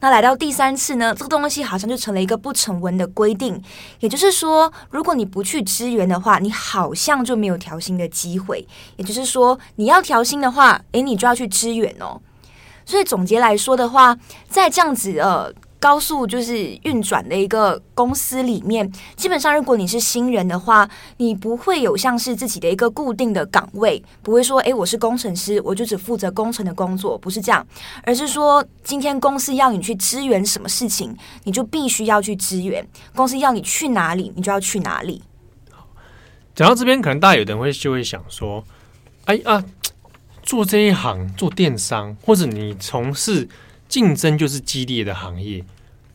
[0.00, 3.60] 那来到第三次呢，这个东西好像就成了一个不成文的规定，
[4.00, 8.66] 也就是说，如果你不去支援的话，你好像就没有调薪的机会。
[8.96, 12.20] 也就是说，你要调薪的话，诶，你就要去支援哦。
[12.86, 14.16] 所以总结来说的话，
[14.48, 15.52] 在这样子呃。
[15.86, 27.64] 高速就是运转的一个公司里面，基本上如果你是新人的话，你不会有像是自己的一个固定的岗位，不会说，诶，我是工程师，我就只负责工程的工作，不是这样，
[28.02, 32.84] 而是说，今天公司要你去支援什么事情，你就必须要去支援。
[33.14, 35.22] 公司要你去哪里，你就要去哪里。
[36.56, 38.64] 讲到这边，可能大家有的人会就会想说，
[39.26, 39.62] 哎啊，
[40.42, 43.48] 做这一行做电商，或者你从事。
[43.88, 45.64] 竞争就是激烈的行业，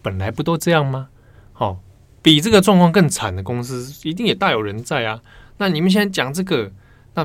[0.01, 1.09] 本来不都这样吗？
[1.53, 1.79] 好、哦，
[2.21, 5.21] 比这个状况更惨的公司一定也大有人在啊。
[5.57, 6.71] 那你们现在讲这个，
[7.13, 7.23] 那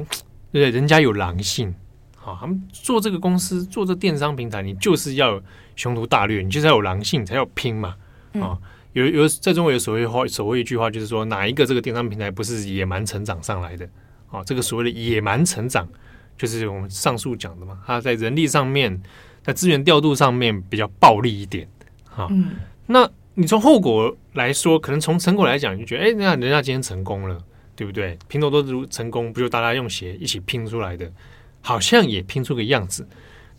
[0.53, 0.71] 对？
[0.71, 1.75] 人家有狼性，
[2.17, 5.41] 好、哦，他们做这个公司做这电商平台，你就是要
[5.75, 7.97] 雄图大略，你就是要有狼性，才要拼嘛。
[8.35, 8.59] 啊、哦，
[8.93, 13.85] 有有在中国有所谓话，所谓一句话就是说，哪一个这个电商平台不是野蛮成长上来的？
[14.29, 15.89] 啊、哦，这个所谓的野蛮成长，
[16.37, 17.79] 就是我们上述讲的嘛。
[17.87, 19.03] 他在人力上面。
[19.47, 21.69] 在资源调度上面比较暴力一点，
[22.17, 22.53] 哈，嗯，
[22.87, 27.39] 那你从后果来说，可能从成果来讲，你就觉得，哎，那人家今天成功了，
[27.75, 28.19] 对不对？
[28.27, 31.13] 拼多多如成功，不就大家用鞋一起拼出来的？
[31.61, 33.07] 好像也拼出个样子，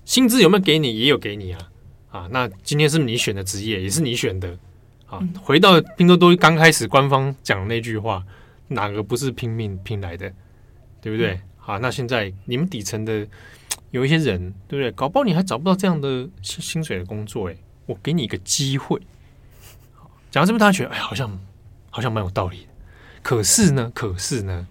[0.06, 0.98] 薪资有没有给你？
[0.98, 1.70] 也有给你啊，
[2.10, 4.58] 啊，那今天是你选的职业，也是你选的，
[5.06, 8.24] 啊，回到拼多多刚开始官方讲的那句话，
[8.70, 10.34] 哪个不是拼命拼来的，
[11.00, 11.40] 对不对？
[11.58, 13.28] 好，那现在你们底层的。
[13.92, 14.92] 有一些人，对不对？
[14.92, 17.56] 搞不好你还找不到这样的薪薪水的工作，哎，
[17.88, 19.02] 我给你一个机会。
[20.30, 21.40] 讲到这边，大家觉得，哎，好像
[21.90, 22.68] 好像蛮有道理。
[23.24, 24.68] 可是呢，可是呢，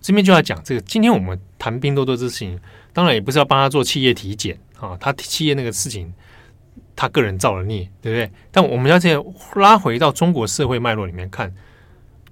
[0.00, 0.80] 这边就要讲这个。
[0.82, 2.60] 今天我们谈拼多多这事情，
[2.92, 6.12] 当然也不是要帮他做企业体检啊，他企业那个事情，
[6.94, 8.30] 他个人造了孽，对不对？
[8.50, 9.24] 但我们要这样
[9.54, 11.54] 拉回到中国社会脉络里面看，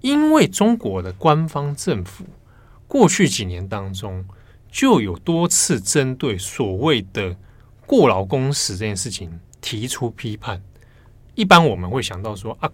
[0.02, 2.26] 因为中国的官方政府
[2.86, 4.24] 过去几年当中。
[4.72, 7.36] 就有多次针对所谓的
[7.86, 10.62] 过劳工时这件事情提出批判。
[11.34, 12.70] 一般我们会想到说啊，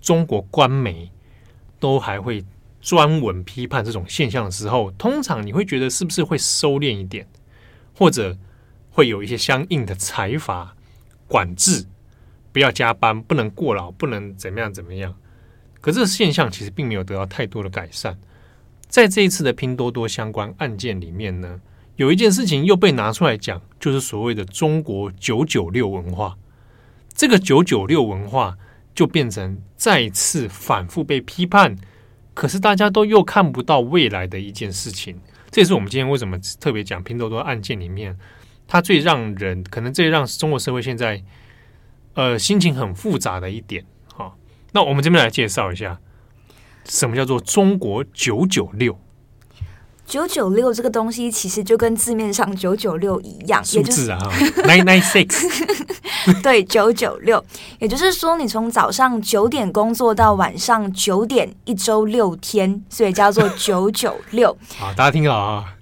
[0.00, 1.10] 中国官媒
[1.78, 2.44] 都还会
[2.80, 7.26] 专门批判这种现象的时候，通常你会觉得是不是会收敛一点，
[7.94, 8.36] 或者
[8.90, 10.74] 会有一些相应的财阀
[11.26, 11.86] 管制，
[12.52, 15.14] 不要加班，不能过劳，不能怎么样怎么样。
[15.80, 18.18] 可这个现象其实并没有得到太多的改善。
[18.88, 21.60] 在这一次的拼多多相关案件里面呢，
[21.98, 26.36] 有一件事情又被拿出来讲，就是所谓的中国九九六文化。
[27.12, 28.56] 这个九九六文化
[28.94, 31.76] 就变成再次反复被批判，
[32.34, 35.18] 可是大家都又看不到未来的一件事情。
[35.50, 38.16] 这也是我们今天为什么特别讲拼多多案件里面，
[38.68, 41.20] 它最让人可能最让中国社会现在
[42.14, 43.84] 呃心情很复杂的一点。
[44.14, 44.38] 好，
[44.70, 45.98] 那我们这边来介绍一下，
[46.84, 48.96] 什么叫做中国九九六。
[50.08, 54.18] 九九六这个东西其实就跟字面上九九六一样，数字啊
[54.64, 57.44] ，nine nine six，对，九九六，
[57.78, 64.56] 也就是说你从早上九点工作到晚上九点，一周六天，所以叫做九九六。
[64.78, 65.74] 好，大家听好啊，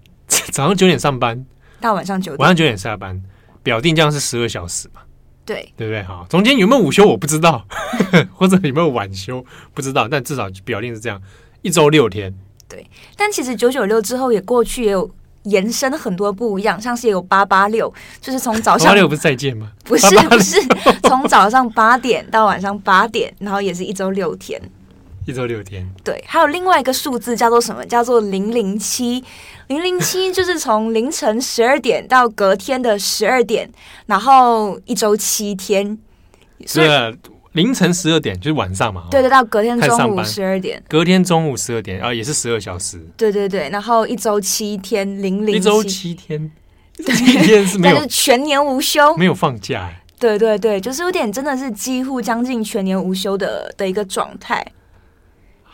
[0.51, 1.47] 早上九点上班
[1.81, 3.23] 到晚上九点，晚上九点下班，
[3.63, 5.03] 表定这样是十二小时嘛？
[5.45, 6.03] 对，对不对？
[6.03, 7.65] 好，中间有没有午休我不知道，
[8.35, 11.23] 或者有没有晚休不知道，但至少表定是这样，
[11.63, 12.35] 一周六天。
[12.69, 12.85] 对，
[13.17, 15.09] 但其实九九六之后也过去也有
[15.45, 19.71] 延伸很多不一样，像是也有八八六，就是从早上八六不是再见吗？
[19.85, 20.59] 不是不是，
[21.05, 24.61] 从早上八点到晚上八点，然后也是一周六天，
[25.27, 25.89] 一周六天。
[26.03, 27.87] 对，还有另外一个数字叫做什么？
[27.87, 29.23] 叫做零零七，
[29.69, 33.71] 零零七 就是从凌晨十二点到隔天的十二点，
[34.07, 35.97] 然后一周七天。
[36.67, 36.89] 所以。
[37.57, 46.51] 凌晨十二点就是晚上嘛，对对，到隔天中午十二点，隔天中午十二点，然后也是十二小时，对对对，然后一周七天，零零一周七天，
[46.99, 54.65] 七天是没有，是全年无休，没有放假，对对对，就是有点真的是几乎将近全年无休的的一个状态。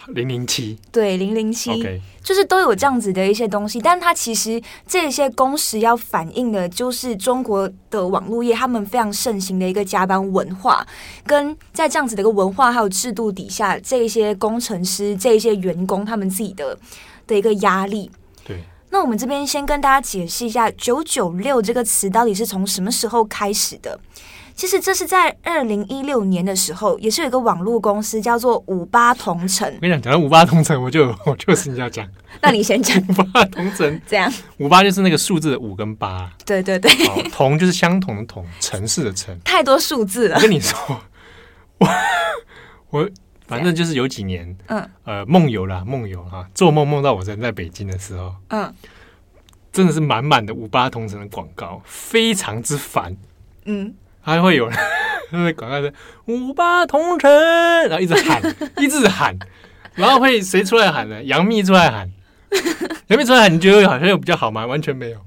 [0.09, 10.87] 零零七，对，零零七就是都有这样子的一些东西，但它其实这些工时要反映的，就是中国的网络业他们非常盛行的一个加班文化，
[11.27, 16.79] 跟在这样子的一个文化还有制度底下，这一些工程师、这一些员工他们自己的
[17.27, 18.11] 的一个压力。
[18.45, 23.99] 对，那我们这边先跟大家解释一下“九九六”这个词到底是从什么时候开始的。
[24.55, 29.67] 其实这是在二零一六年的时候，也是有一个网络公司叫做五八同城。
[29.75, 32.09] 我跟你讲，讲到五八同城，我就 我就是你要讲。
[32.41, 34.33] 那你先讲五八同城这样。
[34.59, 36.31] 五八就是那个数字的五跟八。
[36.45, 36.91] 对对对。
[37.31, 39.37] 同就是相同的同，城市的城。
[39.45, 40.37] 太多数字了。
[40.37, 40.79] 我跟你说，
[41.79, 41.88] 我
[42.91, 43.11] 我
[43.47, 48.73] 反正就是有几年，嗯呃梦游啦梦游哈，做梦梦到我人在北京的时候，嗯，
[49.73, 53.17] 真的是满满的五八同城的广告，非常之烦，
[53.65, 53.95] 嗯。
[54.23, 54.79] 还会有人
[55.33, 55.93] 在广告是
[56.27, 57.31] “五八同城”，
[57.89, 58.43] 然后一直喊，
[58.79, 59.37] 一直喊，
[59.95, 61.23] 然后会谁出来喊呢？
[61.25, 62.11] 杨幂出来喊，
[63.09, 64.65] 杨幂出来喊，你觉得好像有比较好吗？
[64.67, 65.19] 完全没有，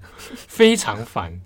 [0.47, 1.39] 非常烦。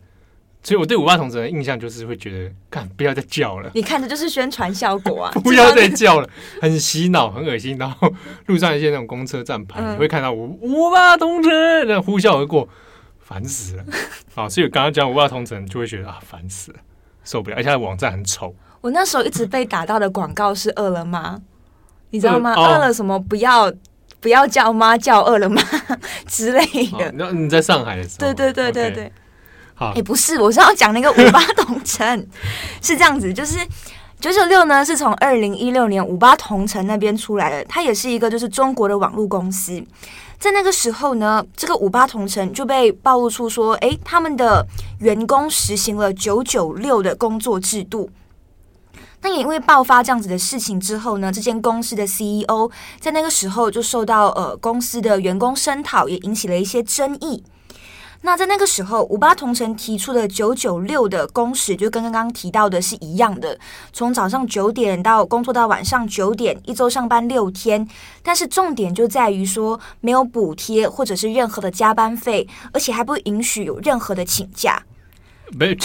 [0.61, 3.71] 所以我对五八同城的印象就是会觉得，干不要再叫了。
[3.73, 5.31] 你看的就是宣传效果啊！
[5.41, 6.29] 不要再叫了，
[6.61, 7.77] 很洗脑，很恶心。
[7.77, 8.13] 然后
[8.47, 11.51] 路上一些那种公车站牌，嗯、你会看到五五八同城，
[11.87, 12.67] 然后呼啸而过，
[13.19, 13.85] 烦死了。
[14.35, 16.79] 啊，所以我刚刚讲五八同城，就会觉得啊，烦死了。
[17.29, 18.55] 受不了，而且它的网站很丑。
[18.81, 21.39] 我那时候一直被打到的广告是饿了么，
[22.09, 22.55] 你知道吗？
[22.55, 23.19] 饿、了什么？
[23.19, 23.71] 不要
[24.19, 25.61] 不要叫妈，叫饿了么
[26.25, 26.65] 之类
[26.97, 27.11] 的。
[27.13, 28.33] 那、哦、你在上海的时候？
[28.33, 29.03] 对对对对对。
[29.05, 29.11] Okay.
[29.75, 32.27] 好，哎、欸，不是，我是要讲那个五八同城，
[32.81, 33.59] 是这样子，就是
[34.19, 39.81] 九九六呢，是从二零一六年五八同城那边出来的，它也是一个就是中国的网络公司。
[40.37, 44.67] 在那个时候呢，这个五八同城就被暴露出说，诶，他们的
[44.99, 48.09] 员工实行了九九六的工作制度。
[49.21, 57.41] 那也因为爆发这样子的事情之后呢，这间公司的 CEO 在那个时候就受到呃公司的员工声讨，也引起了一些争议。
[58.21, 63.57] 那在那个时候，五八同城提出的九九六的工时，就跟刚刚提到的是一样的，
[63.93, 67.87] 从早上九点到工作到晚上九点，一周上班六天。
[68.21, 74.83] 但是重点就在于说，没有补贴或者是任何的加班费，而且还不允许有任何的请假。
[75.57, 75.75] 没，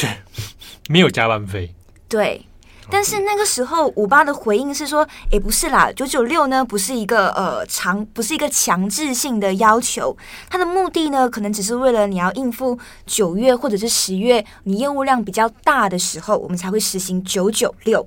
[0.88, 1.74] 没有加班费。
[2.08, 2.44] 对。
[2.90, 10.16] 但是那个时候，五八的回应是说：“诶，不是啦，九九六呢，不是一个呃强，不是一个强制性的要求。
[10.50, 18.06] 它的目的呢，可能只是为了你要应付九月或者是十月你业务量比较大的时候，我们才会实行九九六。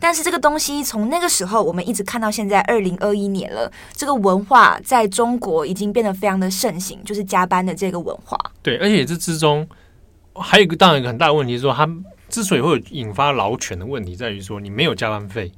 [0.00, 8.38] 但是这个东西从那个时候，我们一直看到现在二零二一年了，这个文化在中国已经变得非常的盛行，就是加班的这个文化。
[8.62, 9.68] 对，而且这之中
[10.34, 11.88] 还有一个当然一个很大的问题是说他。”
[12.34, 15.52] 之所以会有引发劳权的问题，在于说你没有加班费，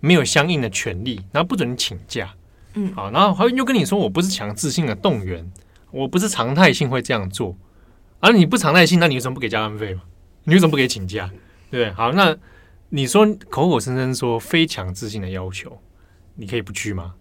[0.00, 2.34] 没有相应的权利，然后不准你请假，
[2.74, 5.48] 嗯，好，然后还又跟你说我不是强制性的动员，
[5.92, 7.56] 我不是常态性会这样做，
[8.18, 10.02] 而你不常态性，那你为什么不给加班费嘛？
[10.42, 11.30] 你为什么不给请假？
[11.70, 11.92] 对不对？
[11.92, 12.36] 好，那
[12.88, 15.78] 你说口口声声说非强制性的要求，
[16.34, 17.14] 你可以不去吗？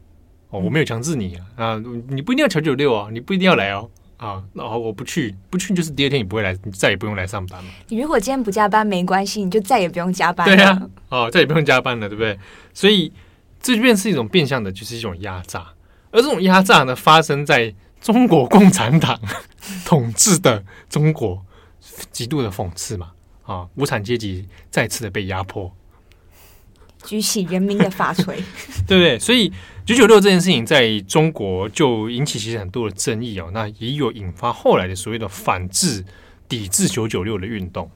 [0.49, 3.87] 哦，我没有强制你啊，啊，你不一定要九九六啊，你不一定要来哦。
[4.25, 7.69] 好，然后我不去，不去就是第二天你不会来，你再也不用来上班了。
[7.89, 10.55] 你如果今天不加班没关系，你就再也不用加班了。
[10.55, 12.39] 对呀，哦，再也不用加班了，对不对？
[12.73, 13.13] 所以
[13.61, 15.67] 这便是一种变相的，就是一种压榨。
[16.09, 19.19] 而这种压榨呢，发生在中国共产党
[19.85, 21.45] 统治的中国，
[22.11, 23.11] 极度的讽刺嘛。
[23.43, 25.71] 啊，无产阶级再次的被压迫。
[27.03, 28.38] 举起人民的法锤，
[28.88, 29.19] 对不对？
[29.19, 29.53] 所以
[29.86, 33.52] 九九六这件事情在中国就引起其实很多的争议哦。
[33.54, 36.04] 那也有引发后来的所谓的反制、
[36.50, 37.88] 抵制九九六的运动。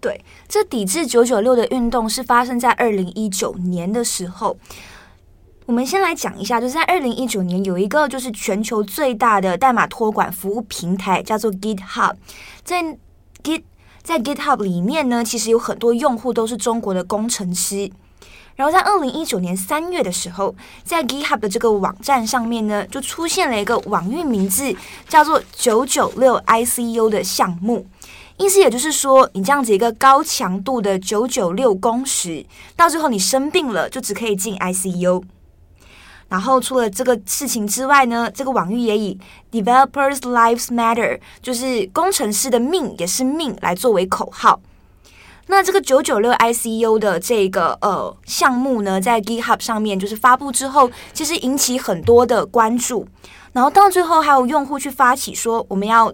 [0.00, 4.56] 对，这抵制九九六的运动是发生在二零一九年的时候。
[5.66, 12.14] 我们先来讲一下，就是在二零一九年有一个就是全球最大的代码托管服务平台，叫做 GitHub。
[12.64, 12.82] 在
[13.42, 13.64] Git
[14.02, 17.90] 在 GitHub 里面呢，其实有很多用户都是中国的工程师。
[18.58, 24.74] 然后在二零一九年三月的时候，在 GitHub 的这个网站上面呢，就出现了一个网域名字
[25.08, 27.86] 叫做“九九六 ICU” 的项目，
[28.36, 32.44] 意思也就是说，你这样子一个高强度的九九六工时，
[32.74, 35.22] 到最后你生病了，就只可以进 ICU。
[36.28, 39.16] 然后除了这个事情之外呢，这个网域也以
[39.52, 44.60] “Developers Lives Matter”，就是工程师的命也是命来作为口号。
[45.50, 53.06] 那这个九九六 ICU 的这个呃项目呢，在 GitHub 上面就是发布之后，其实引起很多的关注。
[53.52, 56.12] 然后到最后还有用户去发起说，我们要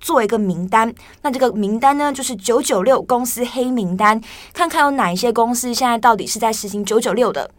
[0.00, 0.94] 做一个名单。
[1.22, 4.20] 那这个名单呢，就是九九六公司黑名单，
[4.54, 7.50] 看看有哪一些公司现在到底是在实行九九六的。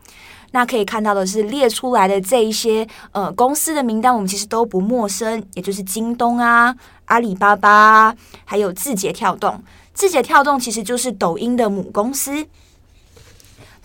[0.51, 6.73] 那可以看到的是列出来的这一些呃公司的名单，我们其实都不陌生，也就是京东啊、
[7.05, 9.61] 阿里巴巴，还有字节跳动。
[9.93, 12.47] 字节跳动其实就是抖音的母公司。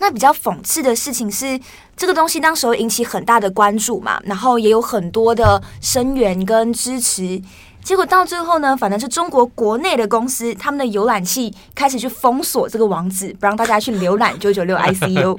[0.01, 1.59] 那比较讽刺的事情是，
[1.97, 7.41] 这个东西当时候引起很大的关注嘛，然后也有很多的声援跟支持。
[7.83, 15.37] 结果到最后呢，反正是中国国内的公司，他们的浏览器开始去封锁这个网址，不让大家去浏览九九六 ICU。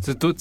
[0.00, 0.32] 这都，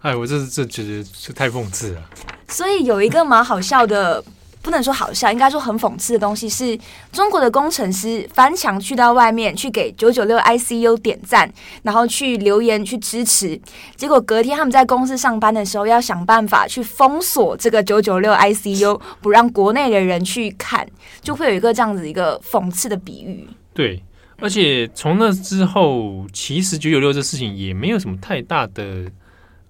[0.00, 2.02] 哎，我这是这觉得这太讽刺了。
[2.48, 4.22] 所以有一个蛮好笑的。
[4.62, 6.78] 不能说好笑，应该说很讽刺的东西是，
[7.10, 13.60] 中国的工程师翻墙去到外面去给九九六 ICU 点赞，然后去留言去支持，
[13.96, 20.86] 结果隔天他们在公司上班的时候要想办法去封锁这个九九六 ICU， 不让国内的人去看，
[21.20, 23.48] 就会有一个这样子一个讽刺的比喻。
[23.74, 24.00] 对，
[24.38, 29.10] 而且从那之后，其实九九六这事情也没有什么太大的，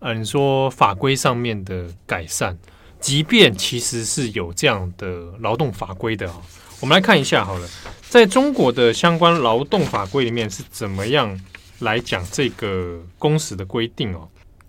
[0.00, 2.58] 嗯，说法规上面的改善。
[3.02, 5.06] 即便其实是有这样的
[5.40, 6.36] 劳动法规的啊，
[6.80, 7.68] 我们来看一下好了，
[8.08, 11.38] 在中国的相关劳动法规里面是怎么样
[11.80, 14.28] 来讲这个工时的规定哦？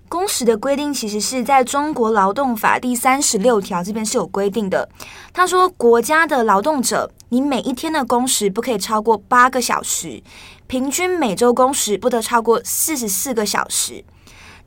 [0.10, 4.90] 工时的规定其实是在中国劳动法第三十六条这边是有规定的。
[5.32, 10.22] 他说，国家的劳动者，你每一天的工时不可以超过八个小时，
[10.68, 14.04] 平均每周工时不得超过四十四个小时。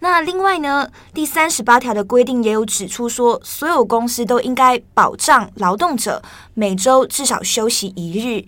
[0.08, 6.22] 那另外呢，第三十八条的规定也有指出说，所有公司都应该保障劳动者
[6.54, 8.44] 每周至少休息一日。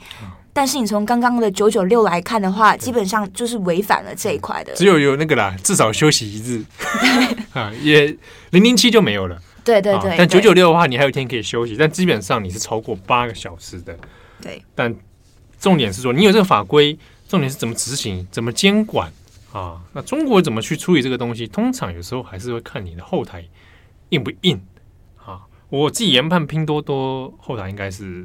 [0.52, 4.72] 但是你从刚刚的九九六来看的话，基本上就是违反了这一块的。
[4.74, 6.64] 只有有那个啦，至少休息一日
[7.52, 8.06] 啊，也
[8.50, 9.38] 零零七就没有了。
[9.62, 10.14] 对对对。
[10.16, 13.94] 但九九六的话，你还有一天可以休息，但基本上你是超过八个小时的。
[14.40, 14.62] 对。
[14.74, 14.94] 但
[15.60, 19.12] 重点是说，你有这个法规，重点是怎么执行，怎么监管。
[19.58, 21.44] 啊，那中国怎么去处理这个东西？
[21.48, 23.44] 通常有时候还是会看你的后台
[24.10, 24.60] 硬不硬
[25.16, 25.42] 啊。
[25.68, 28.24] 我自己研判，拼多多后台应该是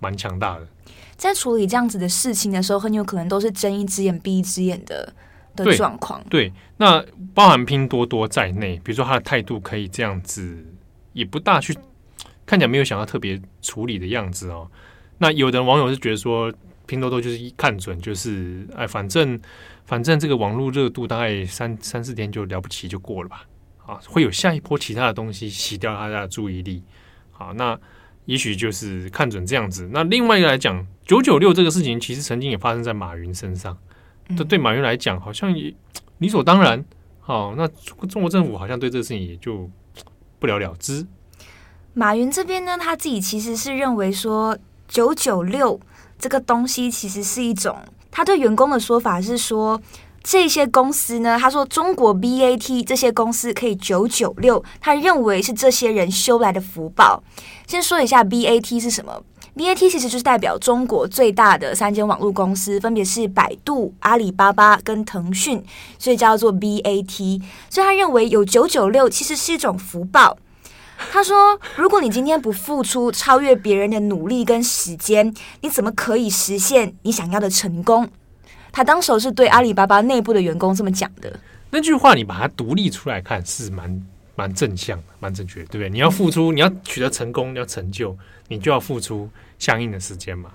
[0.00, 0.68] 蛮强大的。
[1.16, 5.10] 在处理这样子的事情的时候，很有可能都是睁一只眼闭一只眼的
[5.54, 6.22] 的状况。
[6.28, 10.62] 对，那包含拼多多在内，比如说他的态度可以这样子，
[11.14, 11.74] 也不大去
[12.44, 14.68] 看起来没有想要特别处理的样子哦。
[15.16, 16.52] 那有的网友是觉得说，
[16.84, 19.40] 拼多多就是一看准，就是哎，反正。
[19.86, 23.46] 反正这个网络热度大概三三四天就了不起就过了吧，
[23.86, 26.82] 啊，会有下一波其他的东西洗掉大家的注意力，
[27.30, 27.78] 好，那
[28.24, 29.88] 也许就是看准这样子。
[29.92, 33.78] 那另外一个来讲，九九六这个事情其实曾经也发生在马云身上，
[34.36, 35.72] 这对马云来讲好像也
[36.18, 36.84] 理所当然。
[37.20, 37.68] 好，那
[38.08, 39.70] 中国政府好像对这个事情也就
[40.40, 41.06] 不了了之。
[41.94, 44.58] 马云这边呢，他自己其实是认为说
[44.88, 45.80] 九九六
[46.18, 47.78] 这个东西其实是一种。
[48.16, 49.78] 他对员工的说法是说，
[50.24, 57.22] 这些公司呢，他说中国 BAT 这些公司可以九九六，他认为是这些人修来的福报。
[57.66, 59.22] 先说一下 BAT 是什么
[59.54, 65.62] ，BAT 其实就是代表中国最大的三间网络公司，分别是百度、阿里巴巴跟腾讯，
[65.98, 67.42] 所以叫做 BAT。
[67.68, 70.38] 所以他认为有九九六其实是一种福报。
[71.12, 78.08] 他说：“如果你今天不付出超越别人的努力跟时间，你怎么可以实现你想要的成功？”
[78.72, 81.38] 他当时是对阿里巴巴内部的员工这么讲的。
[81.70, 85.90] 那句话你把它独立出来看，是蛮蛮正向，蛮正确，对不对？
[85.90, 88.16] 你要付出，你要取得成功，要成就，
[88.48, 89.28] 你就要付出
[89.58, 90.50] 相应的时间嘛，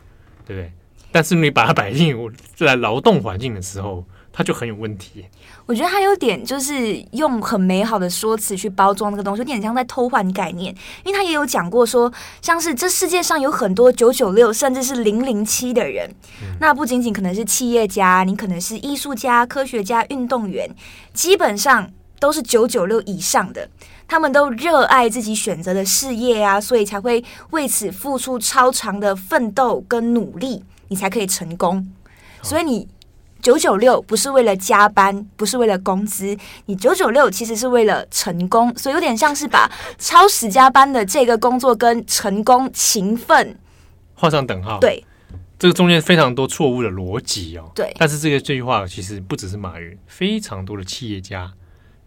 [0.46, 0.72] 对不对？
[1.12, 2.16] 但是你把它摆进
[2.56, 4.06] 在劳动环境的时候。
[4.34, 5.26] 他就很有问题。
[5.66, 10.74] 我觉得他有点就是用很美好的说辞去包装那个东西，有点像在偷换概念。
[11.04, 12.12] 因为他也有讲过说，
[12.42, 16.10] 像是这世界上有很多九九六甚至是零零七的人，
[16.42, 20.70] 嗯、那不仅仅可能是企业家，你可能是艺术家、科学家、运动员，
[21.14, 23.70] 基本上都是九九六以上的。
[24.08, 31.88] 他们都热爱自己选择的事业啊，所以才会为此付出超长的奋斗跟努力，你才可以成功。
[32.42, 32.88] 所以你。
[33.42, 43.58] 九九六不是为了加班，不是为了工资，你九九六其实是为了成功，所以有点像是把 超时加班的这个工作跟成功、勤奋
[44.14, 44.80] 画上等号。
[44.80, 45.04] 对，
[45.58, 47.72] 这个中间非常多错误的逻辑哦。
[47.74, 51.52] 对，但是这个这句话其实不只是马云，非常多的企业家、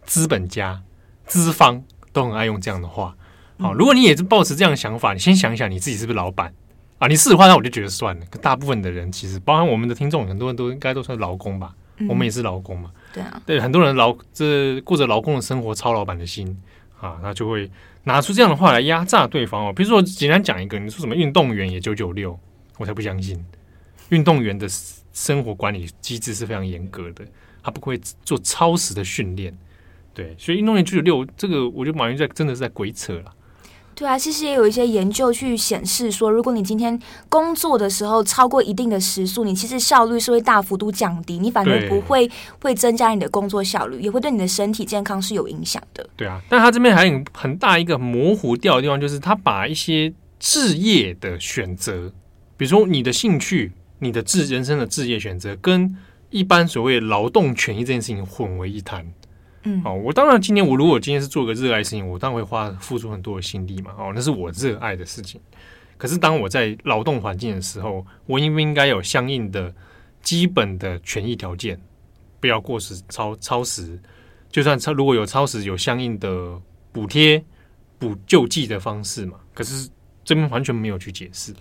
[0.04, 0.82] 资本家、
[1.26, 1.82] 资方
[2.12, 3.16] 都很爱用这样的话。
[3.58, 6.52] 好，如果你也是抱持这样的想法，你先想一想你自己是不是老板。
[7.04, 8.24] 啊，你实话，那我就觉得算了。
[8.30, 11.74] 可大部分的人其实，包含我们的听众，很多人都应该都算劳工吧。
[11.98, 12.90] 嗯、我们也是劳工嘛。
[13.12, 13.42] 对啊。
[13.44, 16.56] 对，很多人劳这过着劳工的生活，操老板的心
[16.98, 17.70] 啊，那就会
[18.04, 19.70] 拿出这样的话来压榨对方哦。
[19.70, 22.38] 比如说，简单讲一个，你说什么运动员也九九六，
[22.78, 23.44] 我才不相信。
[24.08, 24.66] 运动员的
[25.12, 27.22] 生活管理机制是非常严格的，
[27.62, 29.54] 他不会做超时的训练。
[30.14, 33.34] 对，所以运动员九九六，这个我觉得马云在真的是在鬼扯了。
[33.94, 42.30] 对啊，其实也有一些研究去显示说，如果你今天工作的时候超过一定的时速，你其实效率是会大幅度降低，你反而不会
[42.60, 46.04] 会增加你的工作效率，也会对你的身体健康是有影响的。
[46.16, 52.12] 对啊，但他这边还有很大一个模糊掉的地方，就是他把一些置业的选择，
[52.56, 55.96] 比如说你的兴趣、你的置人生的置业选择，跟
[56.30, 59.06] 一般所谓劳动权益这件事情混为一谈。
[59.64, 63.92] 嗯，哦，我当然今天我如果今天是做个热爱事情，我当然会花付出很多的心力嘛。
[63.98, 65.40] 哦，那是我热爱的事情。
[65.96, 69.74] 可是当我在劳动环境的时候，我应不应该有相应的
[70.22, 71.80] 基本的权益条件？
[72.40, 73.98] 不要过时超超时，
[74.50, 76.60] 就算超如果有超时，有相应的
[76.92, 77.42] 补贴
[77.98, 79.38] 补救济的方式嘛。
[79.54, 79.88] 可是
[80.24, 81.54] 这边完全没有去解释。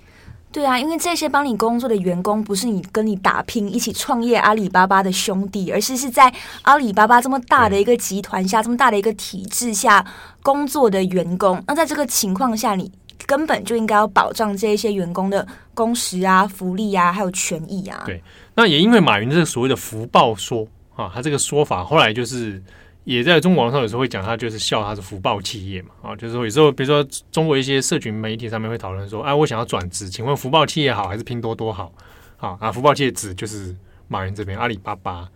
[0.54, 6.32] 对啊，因为这些帮你工作的员工不是你跟你打拼一起创业阿里巴巴的兄弟，而是是在
[6.62, 10.06] 阿里巴巴这么大的一个集团下，这么大的一个体制下
[10.44, 11.62] 工作的员工。
[11.66, 12.92] 那在这个情况下，你
[13.26, 18.04] 根本就应该要保障这一些员工的工时啊、福利啊，还有权益啊。
[18.06, 18.22] 对，
[18.54, 22.62] 那也因为马云这个所谓的福报说啊，他这个说法后来就是。
[23.06, 31.92] 也在中国网上有时候会讲，他就是笑他是福报企业嘛，啊，就是说有时候比如说中国一些社群媒体上面会讨论说，哎，我想要转职，请问福报企业好还是拼多多好？
[32.38, 33.76] 啊啊，福报企业指就是
[34.08, 35.30] 马云这边阿里巴巴，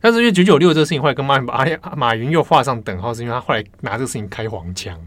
[0.00, 4.98] 但是因为九九六这个事情后来跟马云把阿里马云又画上等号，是因为他后来拿这个事情开黄腔。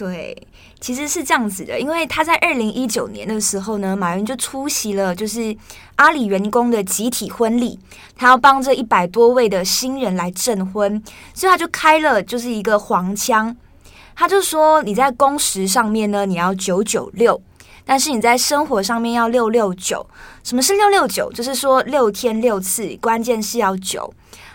[0.00, 0.34] 对，
[0.80, 5.54] 其实是这样子的，因为他在二零一九年的时候呢，马云就出席了就是
[5.96, 7.78] 阿里员工的集体婚礼，
[8.16, 11.02] 他要帮这一百多位的新人来证婚，
[11.34, 13.54] 所以他就开了就是一个黄腔，
[14.16, 17.38] 他就说你在工时上面呢，你要九九六，
[17.84, 20.06] 但是你在生活上面要六六九。
[20.42, 21.30] 什么是六六九？
[21.32, 24.10] 就是说六天六次，关键是要九。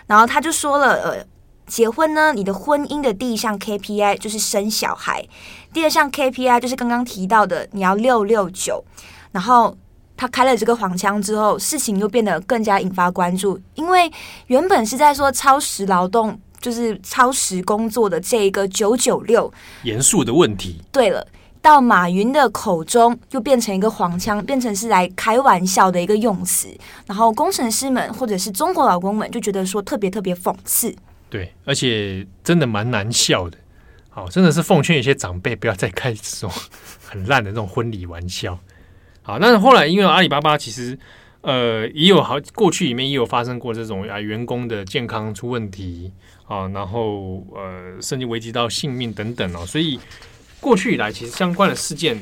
[0.08, 1.35] 然后他就说了，呃。
[1.66, 5.26] 结婚呢，你的婚姻的第一项 KPI 就是生小孩，
[5.72, 8.84] 第二项 KPI 就是刚刚提到的你要六六九。
[9.32, 9.76] 然后
[10.16, 14.10] 他开了这个黄腔之后，事情又变得更加引发关注，因为
[14.46, 19.52] 原本是在说超时劳动，就是超时工作的这一个九九六，
[19.82, 20.80] 严肃的问题。
[20.90, 21.26] 对了，
[21.60, 26.68] 到马云的口中又变成一个黄腔，变成是来开玩笑的一个用词。
[27.06, 30.94] 然后工程师们或者是中国老公们就觉得说特别特别讽刺。
[31.36, 33.58] 对，而且真的蛮难笑的，
[34.08, 36.50] 好，真的是奉劝一些长辈不要再开这种
[37.04, 38.58] 很烂的这种婚礼玩笑。
[39.20, 40.98] 好，那后来因为阿里巴巴其实
[41.42, 46.10] 呃也有好过去里面也有发生过这种啊员工的健康出问题
[46.46, 50.00] 啊，然后呃甚至危及到性命等等哦，所以
[50.58, 52.18] 过去以来其实相关的事件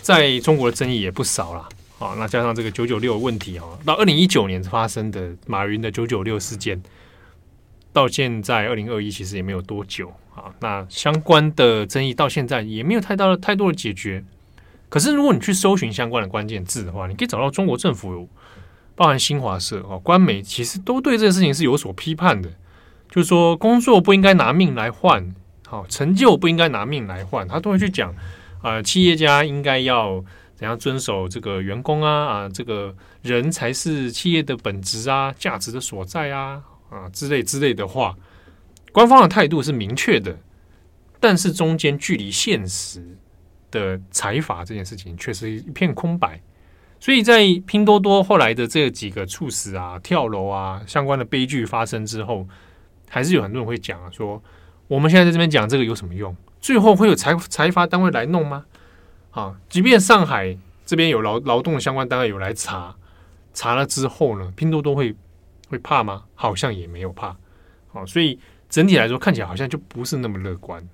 [0.00, 1.68] 在中国的争议也不少啦。
[1.98, 6.82] 好，那加上这个九九六问题哦，到二零一九年发生的马云的九九六事件。
[7.96, 14.22] 到现在二零二一其实也没有多久啊，那相关的争议到现在也没有太大的太多的解决。
[14.90, 18.28] 可是如果你去搜寻相关的关键字的话，你可以找到中国政府
[18.94, 22.50] 包含新华社啊、官媒，其实都对这个事情是有所批判的，
[23.10, 25.34] 就是说工作不应该拿命来换
[25.66, 28.14] 好、成就不应该拿命来换，他都会去讲，
[28.62, 30.22] 呃，企业家应该要
[30.54, 38.16] 怎样遵守这个员工啊啊，这个人才是企业的本质啊，价值的所在啊啊之类之类的话，
[38.92, 40.38] 官方的态度是明确的，
[41.20, 43.16] 但是中间距离现实
[43.70, 46.40] 的财阀这件事情却是一片空白，
[47.00, 52.46] 所以在拼多多后来的这几个猝死啊、跳楼啊相关的悲剧发生之后，
[53.08, 54.42] 还是有很多人会讲说。
[54.88, 56.36] 我们现在在这边讲这个有什么用？
[56.60, 58.64] 最后会有财财阀单位来弄吗？
[59.32, 62.94] 啊，即便上海这边有劳劳动的相关单位有来查，
[63.52, 65.12] 查了之后呢，拼多多会
[65.68, 66.24] 会怕吗？
[66.34, 67.36] 好像也没有怕。
[67.88, 68.38] 好，所以
[68.68, 70.86] 整体来说看起来好像就不是那么乐观。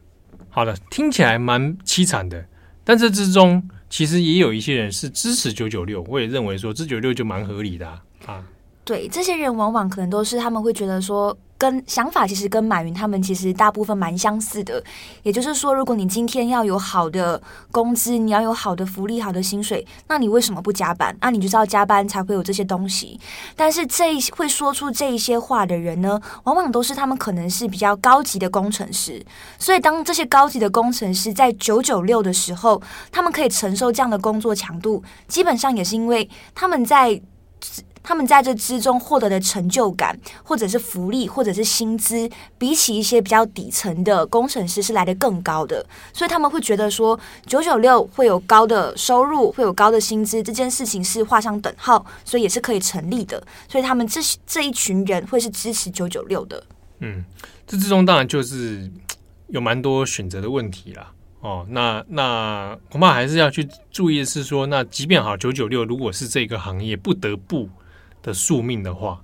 [0.51, 2.47] 好了，听起来蛮凄惨的，
[2.85, 7.89] 但这之中其实也有一些人是支持九九六，我也认为说这九九六就蛮合理的。
[8.27, 8.45] 啊
[8.85, 11.37] 对，这些人往往可能都是他们会觉得说。
[11.59, 14.83] 跟想法其实跟马云他们其实大部分蛮相似的，
[15.23, 21.17] 也就是说，如果你今天要有好的工资，你要有好的福利、好的薪水，那你为什么不加班？
[21.21, 23.17] 那、你就知道加班才会有这些东西。
[23.55, 29.25] 但是这一会说出这一些话的人呢，往往都是他们可能是比较高级的工程师。
[29.57, 37.23] 所以当这些高级的工程师在九九六的时候，他们可以承受这样的工作强度，基本上也是因为他们在。
[38.03, 42.29] 他们在这之中获得的成就感，或者是福利，或者是薪资，
[42.59, 53.43] 比起一些比较底层的工程师是来得更高的，所以他们会觉得说，九九六会有高的收入，会有高的薪资，这件事情是画上等号，所以也是可以成立的。
[53.69, 56.63] 所以他们这这一群人会是支持九九六的。
[57.01, 57.25] 嗯，
[57.67, 58.91] 这之中当然就是
[59.49, 61.13] 有蛮多选择的问题啦。
[61.41, 67.69] 哦，那那恐怕还是要去注意的是说，那即便好九九六，如果是这个行业不得不
[68.23, 69.23] 的宿命的话，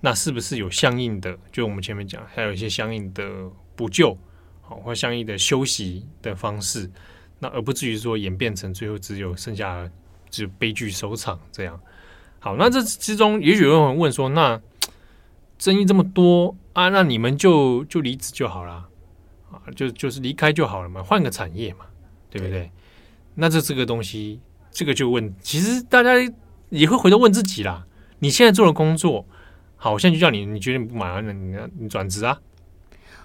[0.00, 1.36] 那是不是有相应的？
[1.50, 3.28] 就我们前面讲，还有一些相应的
[3.74, 4.16] 补救，
[4.62, 6.88] 好或相应的休息的方式，
[7.40, 9.90] 那而不至于说演变成最后只有剩下
[10.30, 11.78] 只有悲剧收场这样。
[12.38, 14.60] 好，那这之中也许有人问说，那
[15.58, 18.88] 争议这么多啊，那你们就就离职就好了
[19.50, 21.86] 啊，就就是离开就好了嘛，换个产业嘛，
[22.30, 22.50] 对不对？
[22.50, 22.70] 对
[23.34, 26.12] 那这这个东西，这个就问，其实大家
[26.70, 27.84] 也会回头问自己啦。
[28.20, 29.24] 你现在做的工作，
[29.76, 32.38] 好，我现在就叫你，你觉得你不满意，那你你转职啊？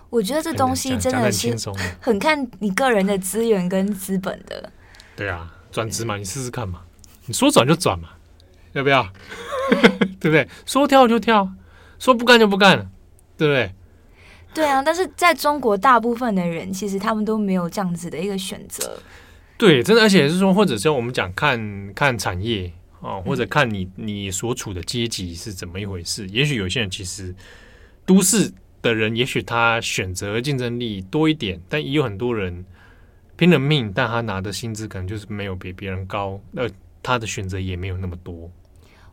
[0.10, 1.56] 我觉得这东西真的是
[2.00, 4.72] 很看你个人的资源跟资本的。
[5.16, 6.82] 对啊，转职嘛，你试试看嘛，
[7.26, 8.10] 你说转就转嘛，
[8.74, 9.08] 要不要？
[10.22, 10.48] 对不对？
[10.66, 11.50] 说跳就跳，
[11.98, 12.88] 说不干就不干了，
[13.38, 13.74] 对不对？
[14.54, 19.00] 对啊，但是在中国，大部分的人其实他们都没有这样子的一个选择。
[19.58, 22.72] 对，真的，而且是说，或者是我们讲看看产业。
[23.04, 26.26] 哦，或者看你你所处的阶级是怎么一回事？
[26.30, 27.36] 也许有些人其实
[28.06, 28.50] 都市
[28.82, 32.64] 的人，也许他选择竞争力多一点，但也有很多人
[33.36, 36.64] 拼了命，但他拿的薪资可能就是没有比别人高，那
[37.02, 38.50] 他的选择也没有那么多。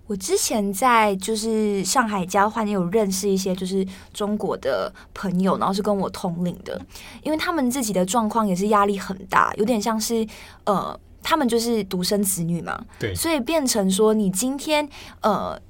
[0.07, 6.81] 我之前在就是上海交换，也有认识一些就是中国的朋友，然后是跟我同龄的，
[7.25, 10.25] 因为他们自己的状况也是压力很大，有点像是
[10.63, 10.97] 呃。
[11.23, 14.89] 他们就是独生子女嘛，对，所以变成说，你今天
[15.21, 15.61] 呃，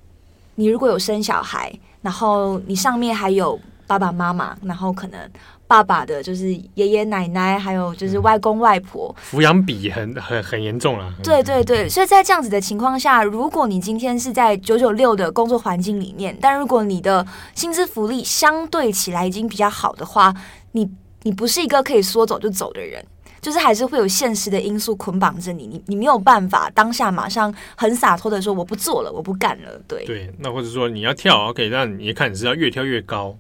[0.55, 1.73] 你如果有生小孩，
[2.03, 5.19] 然后你上面还有爸爸妈妈，然后可能
[5.67, 11.13] 爸爸的就是爷爷奶奶，还有就是外公外婆，抚养比很很很严重了。
[11.23, 20.35] 对对对，所以在这样子的情况下，如果你今天是在九九六的工作环境里面，但如果你的薪资福利相对起来已经比较好的话，
[20.73, 20.89] 你
[21.23, 23.05] 你不是一个可以说走就走的人。
[23.41, 29.81] 就是还是会有现实的因素捆绑着你，你你没有办法当下马上很洒脱的说我不做了，我不干了。
[29.89, 33.35] 对对，那或者说你要跳，OK，那你看你是要越跳越高，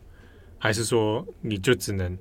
[0.58, 2.16] 还是说你就只能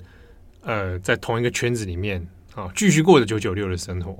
[0.61, 4.17] 呃在同一个圈子里面啊继续过着九九六的生活？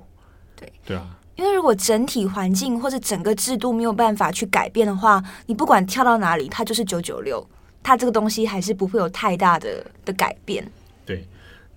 [0.56, 7.46] 对对啊，因为如果整体环境或者整个制度没有办法去改变的话，你不管跳到哪里，它就是九九六，
[7.84, 10.66] 它这个东西还是不会有太大的的改变。
[11.06, 11.28] 对。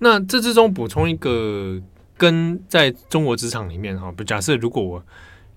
[0.05, 1.81] 那这之中补充一个，
[2.17, 5.01] 跟在中国职场里面哈，不假设如果我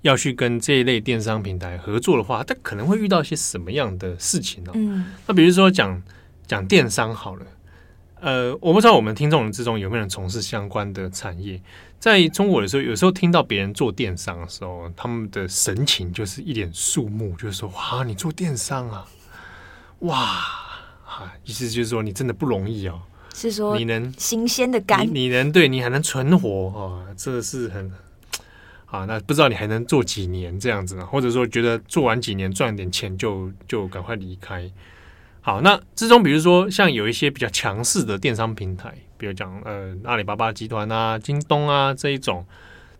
[0.04, 4.72] 要去跟这一类电商平台合作的话，它可能会遇到一些什么样的事情呢？
[4.76, 6.00] 嗯，那比如说讲
[6.46, 7.46] 讲电商好了，
[8.20, 11.60] 呃，我不知道我们听众人之中有没有人从事相关的产业，
[12.00, 19.08] 在中国的时候，有时候听到别人做电商的时候，他们的神情就是一脸肃穆，就是说哇，你做电商啊，
[20.02, 20.18] 哇，
[21.04, 23.02] 啊，意思就是说你真的不容易哦。
[23.36, 27.92] 是说你能新鲜的肝，你能对你还能存活哦，这是很
[28.86, 29.04] 啊。
[29.04, 31.06] 那不知道你还能做几年这样子呢？
[31.06, 34.72] 或者说觉得做完几年赚点钱就就赶快离开？
[35.42, 42.44] 好，那之中比如说像有一些比较强势的电商平台，比如讲呃阿里巴巴集团啊、京东啊这一种，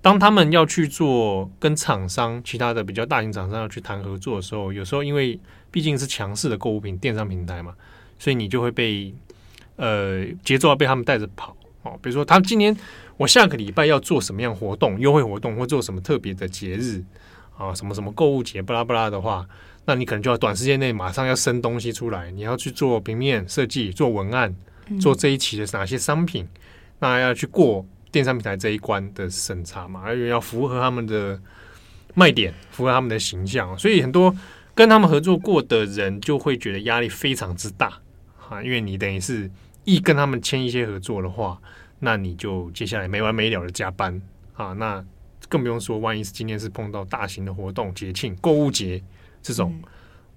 [0.02, 5.40] 当他们要去做跟厂商其他的比较大型厂商要去谈合作的时候，有时候因为
[5.72, 7.74] 毕竟是强势的购物品电商平台嘛，
[8.20, 9.12] 所以你就会被
[9.76, 11.98] 呃节奏要被他们带着跑哦。
[12.02, 12.76] 比如说，他今年
[13.18, 17.04] 我下个礼拜要做什么样活动、优惠活动，或做什么特别的节日
[17.58, 19.46] 啊，什么什么购物节，巴拉巴拉的话。
[19.88, 24.56] 那你可能就要短时间内马上要生东西出来，你要去做平面设计、做文案、
[25.00, 26.50] 做这一期的哪些商品，嗯、
[26.98, 31.40] 那要去过电商平台这一关的审查嘛，而且要符合他们的
[32.16, 34.36] 卖点，符合他们的形象，所以很多
[34.74, 37.94] 跟他们合作过的人就会觉得压力非常之大
[38.50, 39.48] 啊，因为你等于是
[39.86, 41.60] 一跟他们签一些合作的话，
[42.00, 44.22] 那你就接下来没完没了的加班
[44.54, 45.04] 啊，那
[45.48, 49.02] 更不用说，万一是今天是碰到大型的活动、节庆、购物节。
[49.42, 49.80] 这种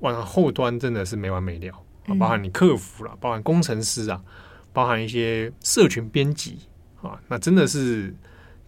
[0.01, 1.75] 往后端真的是没完没了
[2.07, 4.23] 啊，包含你客服啦，包含工程师啊，
[4.71, 6.59] 包含一些社群编辑
[7.01, 8.15] 啊，那真的是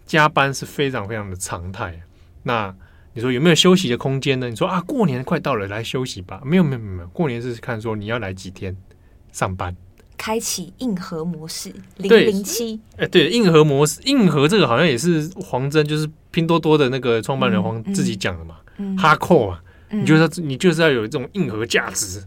[0.03, 2.01] 加班是非常非常的常态。
[2.41, 2.75] 那
[3.13, 4.49] 你说有没有休息的空间呢？
[4.49, 6.41] 你说啊，过年快到了，来休息吧。
[6.43, 8.75] 没有没有没有，过年是看说你要来几天
[9.31, 9.75] 上班，
[10.21, 12.79] 开启硬核模式零零七。
[12.95, 18.57] 哎，对，硬核模式，硬核这个好像也是黄峥，就是拼多多的那个创办人黄自己讲的嘛，
[18.95, 19.59] 哈扣啊。
[19.89, 22.23] 你就是你就是要有这种硬核价值，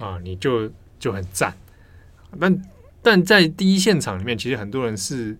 [0.00, 1.54] 啊，你就就很赞。
[2.40, 2.62] 但
[3.02, 5.36] 但在第一现场里面，其实很多人是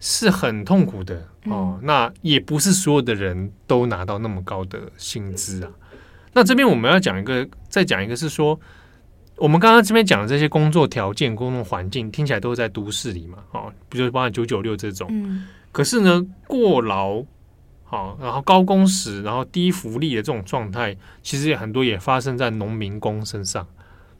[0.00, 1.78] 是很痛苦的哦。
[1.84, 5.70] 那也不是所有的人都拿到那么高的薪资啊。
[6.32, 8.58] 那这边我们要讲一个，再讲一个是说，
[9.36, 15.08] 我们刚刚这边讲的这些工作条件、工作环境，听起来都是在都市里嘛，哦，比如说包括九九六这种。
[15.72, 17.24] 可是呢，过劳。
[17.86, 23.64] 好，然后高工时，然后低福利的这种状态，其实也很多也发生在农民工身上。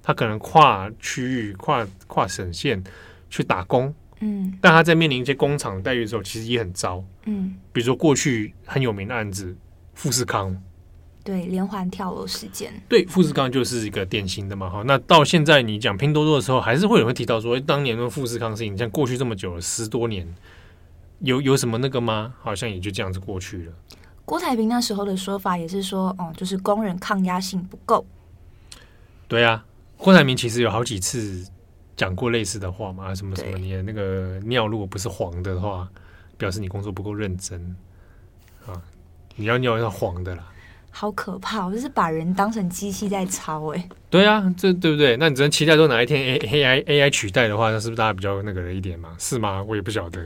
[0.01, 2.85] 他可能跨区域、跨跨省县
[3.31, 7.57] 去打工，嗯，但他在面临一些工厂待遇的时候，其实也很糟，嗯。
[7.73, 9.57] 比如说过去很有名的案子，
[9.95, 10.57] 富士康，
[11.25, 14.69] 对，连环跳楼事件，对，富士康就是一个典型的嘛。
[14.69, 20.33] 哈，那到现在你讲拼多多的时候，还是会有人提到说，当年的富士康事情，像过去这么久了，十多年。
[21.21, 22.35] 有有什么那个吗？
[22.43, 23.73] 好像也就这样子过去了。
[24.27, 28.05] 郭台铭那时候的说法也是说，哦，就是工人抗压性不够。
[29.27, 29.65] 对啊，
[29.97, 31.47] 郭台铭其实有好几次
[31.97, 35.89] 讲过类似的话嘛，什么什么，你的那个尿如果不是黄的话，
[36.37, 37.75] 表示你工作不够认真
[38.67, 38.83] 啊，
[39.37, 40.45] 你要尿要黄的啦。
[40.97, 43.89] 好可怕，我就是把人当成机器在操哎。
[44.09, 45.17] 对啊，这对不对？
[45.17, 49.09] 那你只能期待说哪一天 A A I A I 取代的话，那是不是大家比较那个一点嘛？
[49.19, 49.61] 是吗？
[49.67, 50.25] 我也不晓得。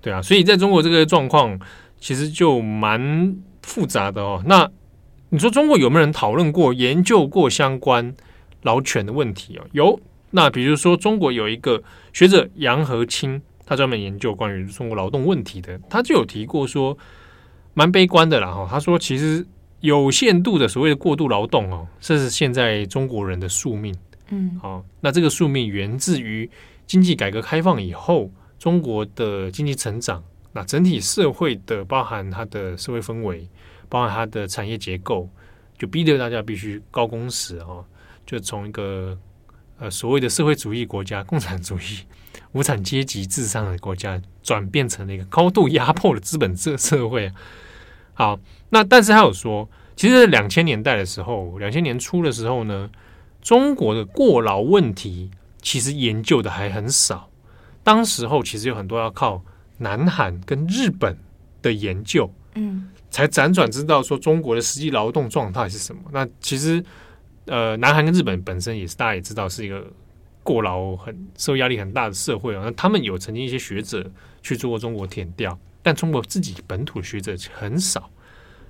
[0.00, 1.58] 对啊，所以在中国这个状况
[1.98, 4.40] 其实就蛮复杂的哦。
[4.46, 4.70] 那
[5.30, 8.14] 你说中国有没有人讨论过、研究过相关
[8.62, 9.66] 劳权的问题哦？
[9.72, 10.00] 有。
[10.30, 16.98] 那比如说，中国有一个学者杨和清，他专门研究关于中国劳动问题的，他就有提过说，
[17.72, 18.66] 蛮悲观的啦哈。
[18.68, 19.46] 他说，其实
[19.84, 23.94] 有限度的所谓的过度劳动哦，这是现在中国人的宿命。
[24.30, 26.48] 嗯，好，那这个宿命源自于
[26.86, 28.30] 经济改革开放以后。
[28.56, 33.46] 中国的经济成长，那整体社会的包含它的社会氛围，
[33.90, 35.28] 包含它的产业结构，
[35.76, 37.84] 就逼得大家必须高工时哦，
[38.24, 39.18] 就从一个
[39.78, 42.06] 呃所谓的社会主义国家、共产主义
[42.52, 47.30] 无产阶级至上的国家，转变成了一个高度压迫的资本社社会。
[48.14, 48.38] 好，
[48.70, 52.88] 那但是他有说，其实两千年代的时候，两千年初的时候呢，
[53.42, 57.28] 中国的过劳问题其实研究的还很少。
[57.82, 59.42] 当时候其实有很多要靠
[59.78, 61.18] 南韩跟日本
[61.60, 66.00] 的研究，嗯，才辗转知道说中国的实际劳动状态是什么。
[66.12, 66.82] 那其实，
[67.46, 69.86] 呃，南韩跟日本本身也是大家也知道是一个
[70.42, 72.62] 过劳很受压力很大的社会啊。
[72.64, 74.10] 那他们有曾经一些学者
[74.42, 78.10] 去做过中国田调，但中国自己本土学者很少。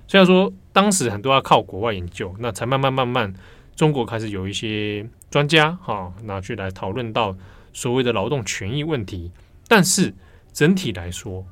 [0.07, 3.33] 虽然说当时很多要靠国外研究，那才慢慢慢慢
[3.75, 7.35] 中国开始有一些专家哈拿去来讨论到。
[7.77, 9.29] 所谓的劳动权益问题，
[9.67, 10.13] 但是
[10.53, 11.45] 整体来说，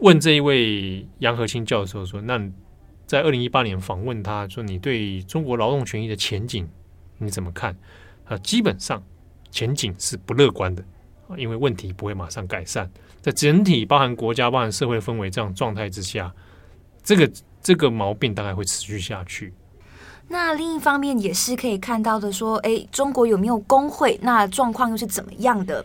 [0.00, 2.38] 问这一位杨和清教授说：“那
[3.06, 6.68] 在二零一八年访问他说，你对中国劳动权益的前景
[7.16, 7.74] 你怎么看？”
[8.28, 9.02] 啊，基本上
[9.50, 10.84] 前景是不乐观的，
[11.38, 12.90] 因为问题不会马上改善，
[13.24, 16.30] 在整体包含国家、包含社会氛围这样状态之下，
[17.02, 17.30] 这个
[17.62, 19.54] 这个毛病大概会持续下去。
[20.28, 24.20] 那另一方面也是可以看到的，说，诶，中国有没有工会？
[24.20, 25.82] 那状况又是怎么样的？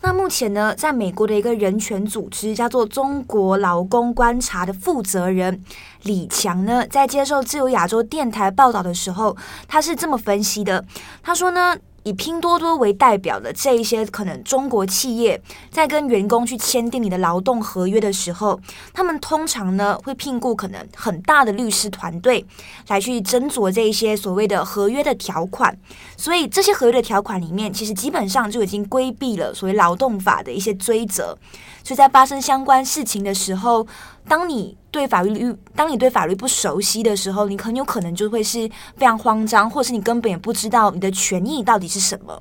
[0.00, 5.62] 那目前呢，在美国的一个人权组织叫做中国劳工观察的负责人
[6.04, 9.36] 李强呢，在接受自由亚洲电台报道的时候，
[9.66, 10.82] 他是这么分析的。
[11.22, 11.76] 他说呢，
[12.08, 15.38] 以拼多多为代表的这一些可能中国企业，
[15.70, 18.58] 在跟员工去签订你的劳动合约的时候，
[18.94, 22.42] 他们通常呢会聘雇可能很大的律师团队
[22.86, 25.76] 来去斟酌这一些所谓的合约的条款。
[26.16, 31.36] 所以这些合约的条款里面，其实基本上就已经规避了所谓劳动法的一些追责。
[31.84, 33.86] 所以在发生相关事情的时候，
[34.28, 42.40] 当你对法律，当你对法律不熟悉的时候，你很有可能就会是非常慌张，或是你根本也不知道你的权益到底是什么。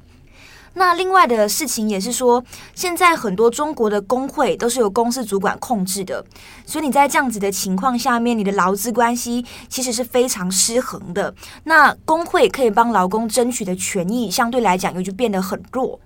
[0.74, 2.44] 那另外的事情也是说，
[2.76, 6.24] 现在很多中国的工会都是由公司主管控制的，
[6.68, 11.34] 所以你在这样子的情况下面，你的劳资关系其实是非常失衡的。
[11.64, 16.00] 那工会可以帮劳工争取的权益，相对来讲又就变得很弱。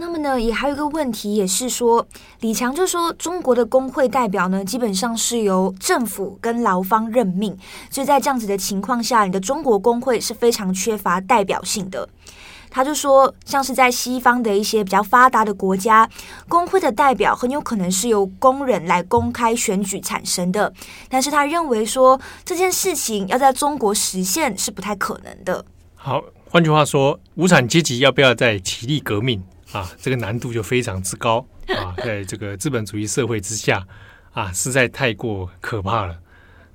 [0.00, 2.08] 那么呢，也还有一个问题，也是说，
[2.40, 7.54] 李强就说，中国的工会代表呢，基本上是由政府跟劳方任命，
[7.90, 12.08] 所以在这样子的情况下，你的中国工会是非常缺乏代表性的。
[12.70, 16.08] 他就说，像是在西方的一些比较发达的国家，
[16.48, 20.72] 工会的代表很有可能是由工人来公开选举产生的，
[21.10, 25.62] 但是他认为说，这件事情要在中国实现是不太可能的。
[25.94, 29.42] 好，换句话说，无产阶级要不要再起立革命？
[29.72, 33.86] 啊，这个难度就非常之高啊， 在这个资本主义社会之下
[34.32, 36.18] 啊，实在太过可怕了。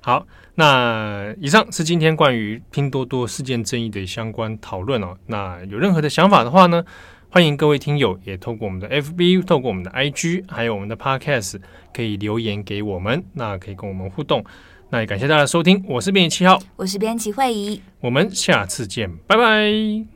[0.00, 5.16] 好，那以上是今天关于拼多多事件争议的相关讨论哦。
[5.26, 6.84] 那有任何的想法的话呢，
[7.28, 11.60] 欢迎各位听友也透过我们的 FB、透过我们的 IG，还有我们的 Podcast，
[11.92, 14.44] 可以留言给我们，那可以跟我们互动。
[14.90, 20.15] 那也感谢大家的收听，我是编辑七号，我是编辑慧仪，我们下次见，拜拜。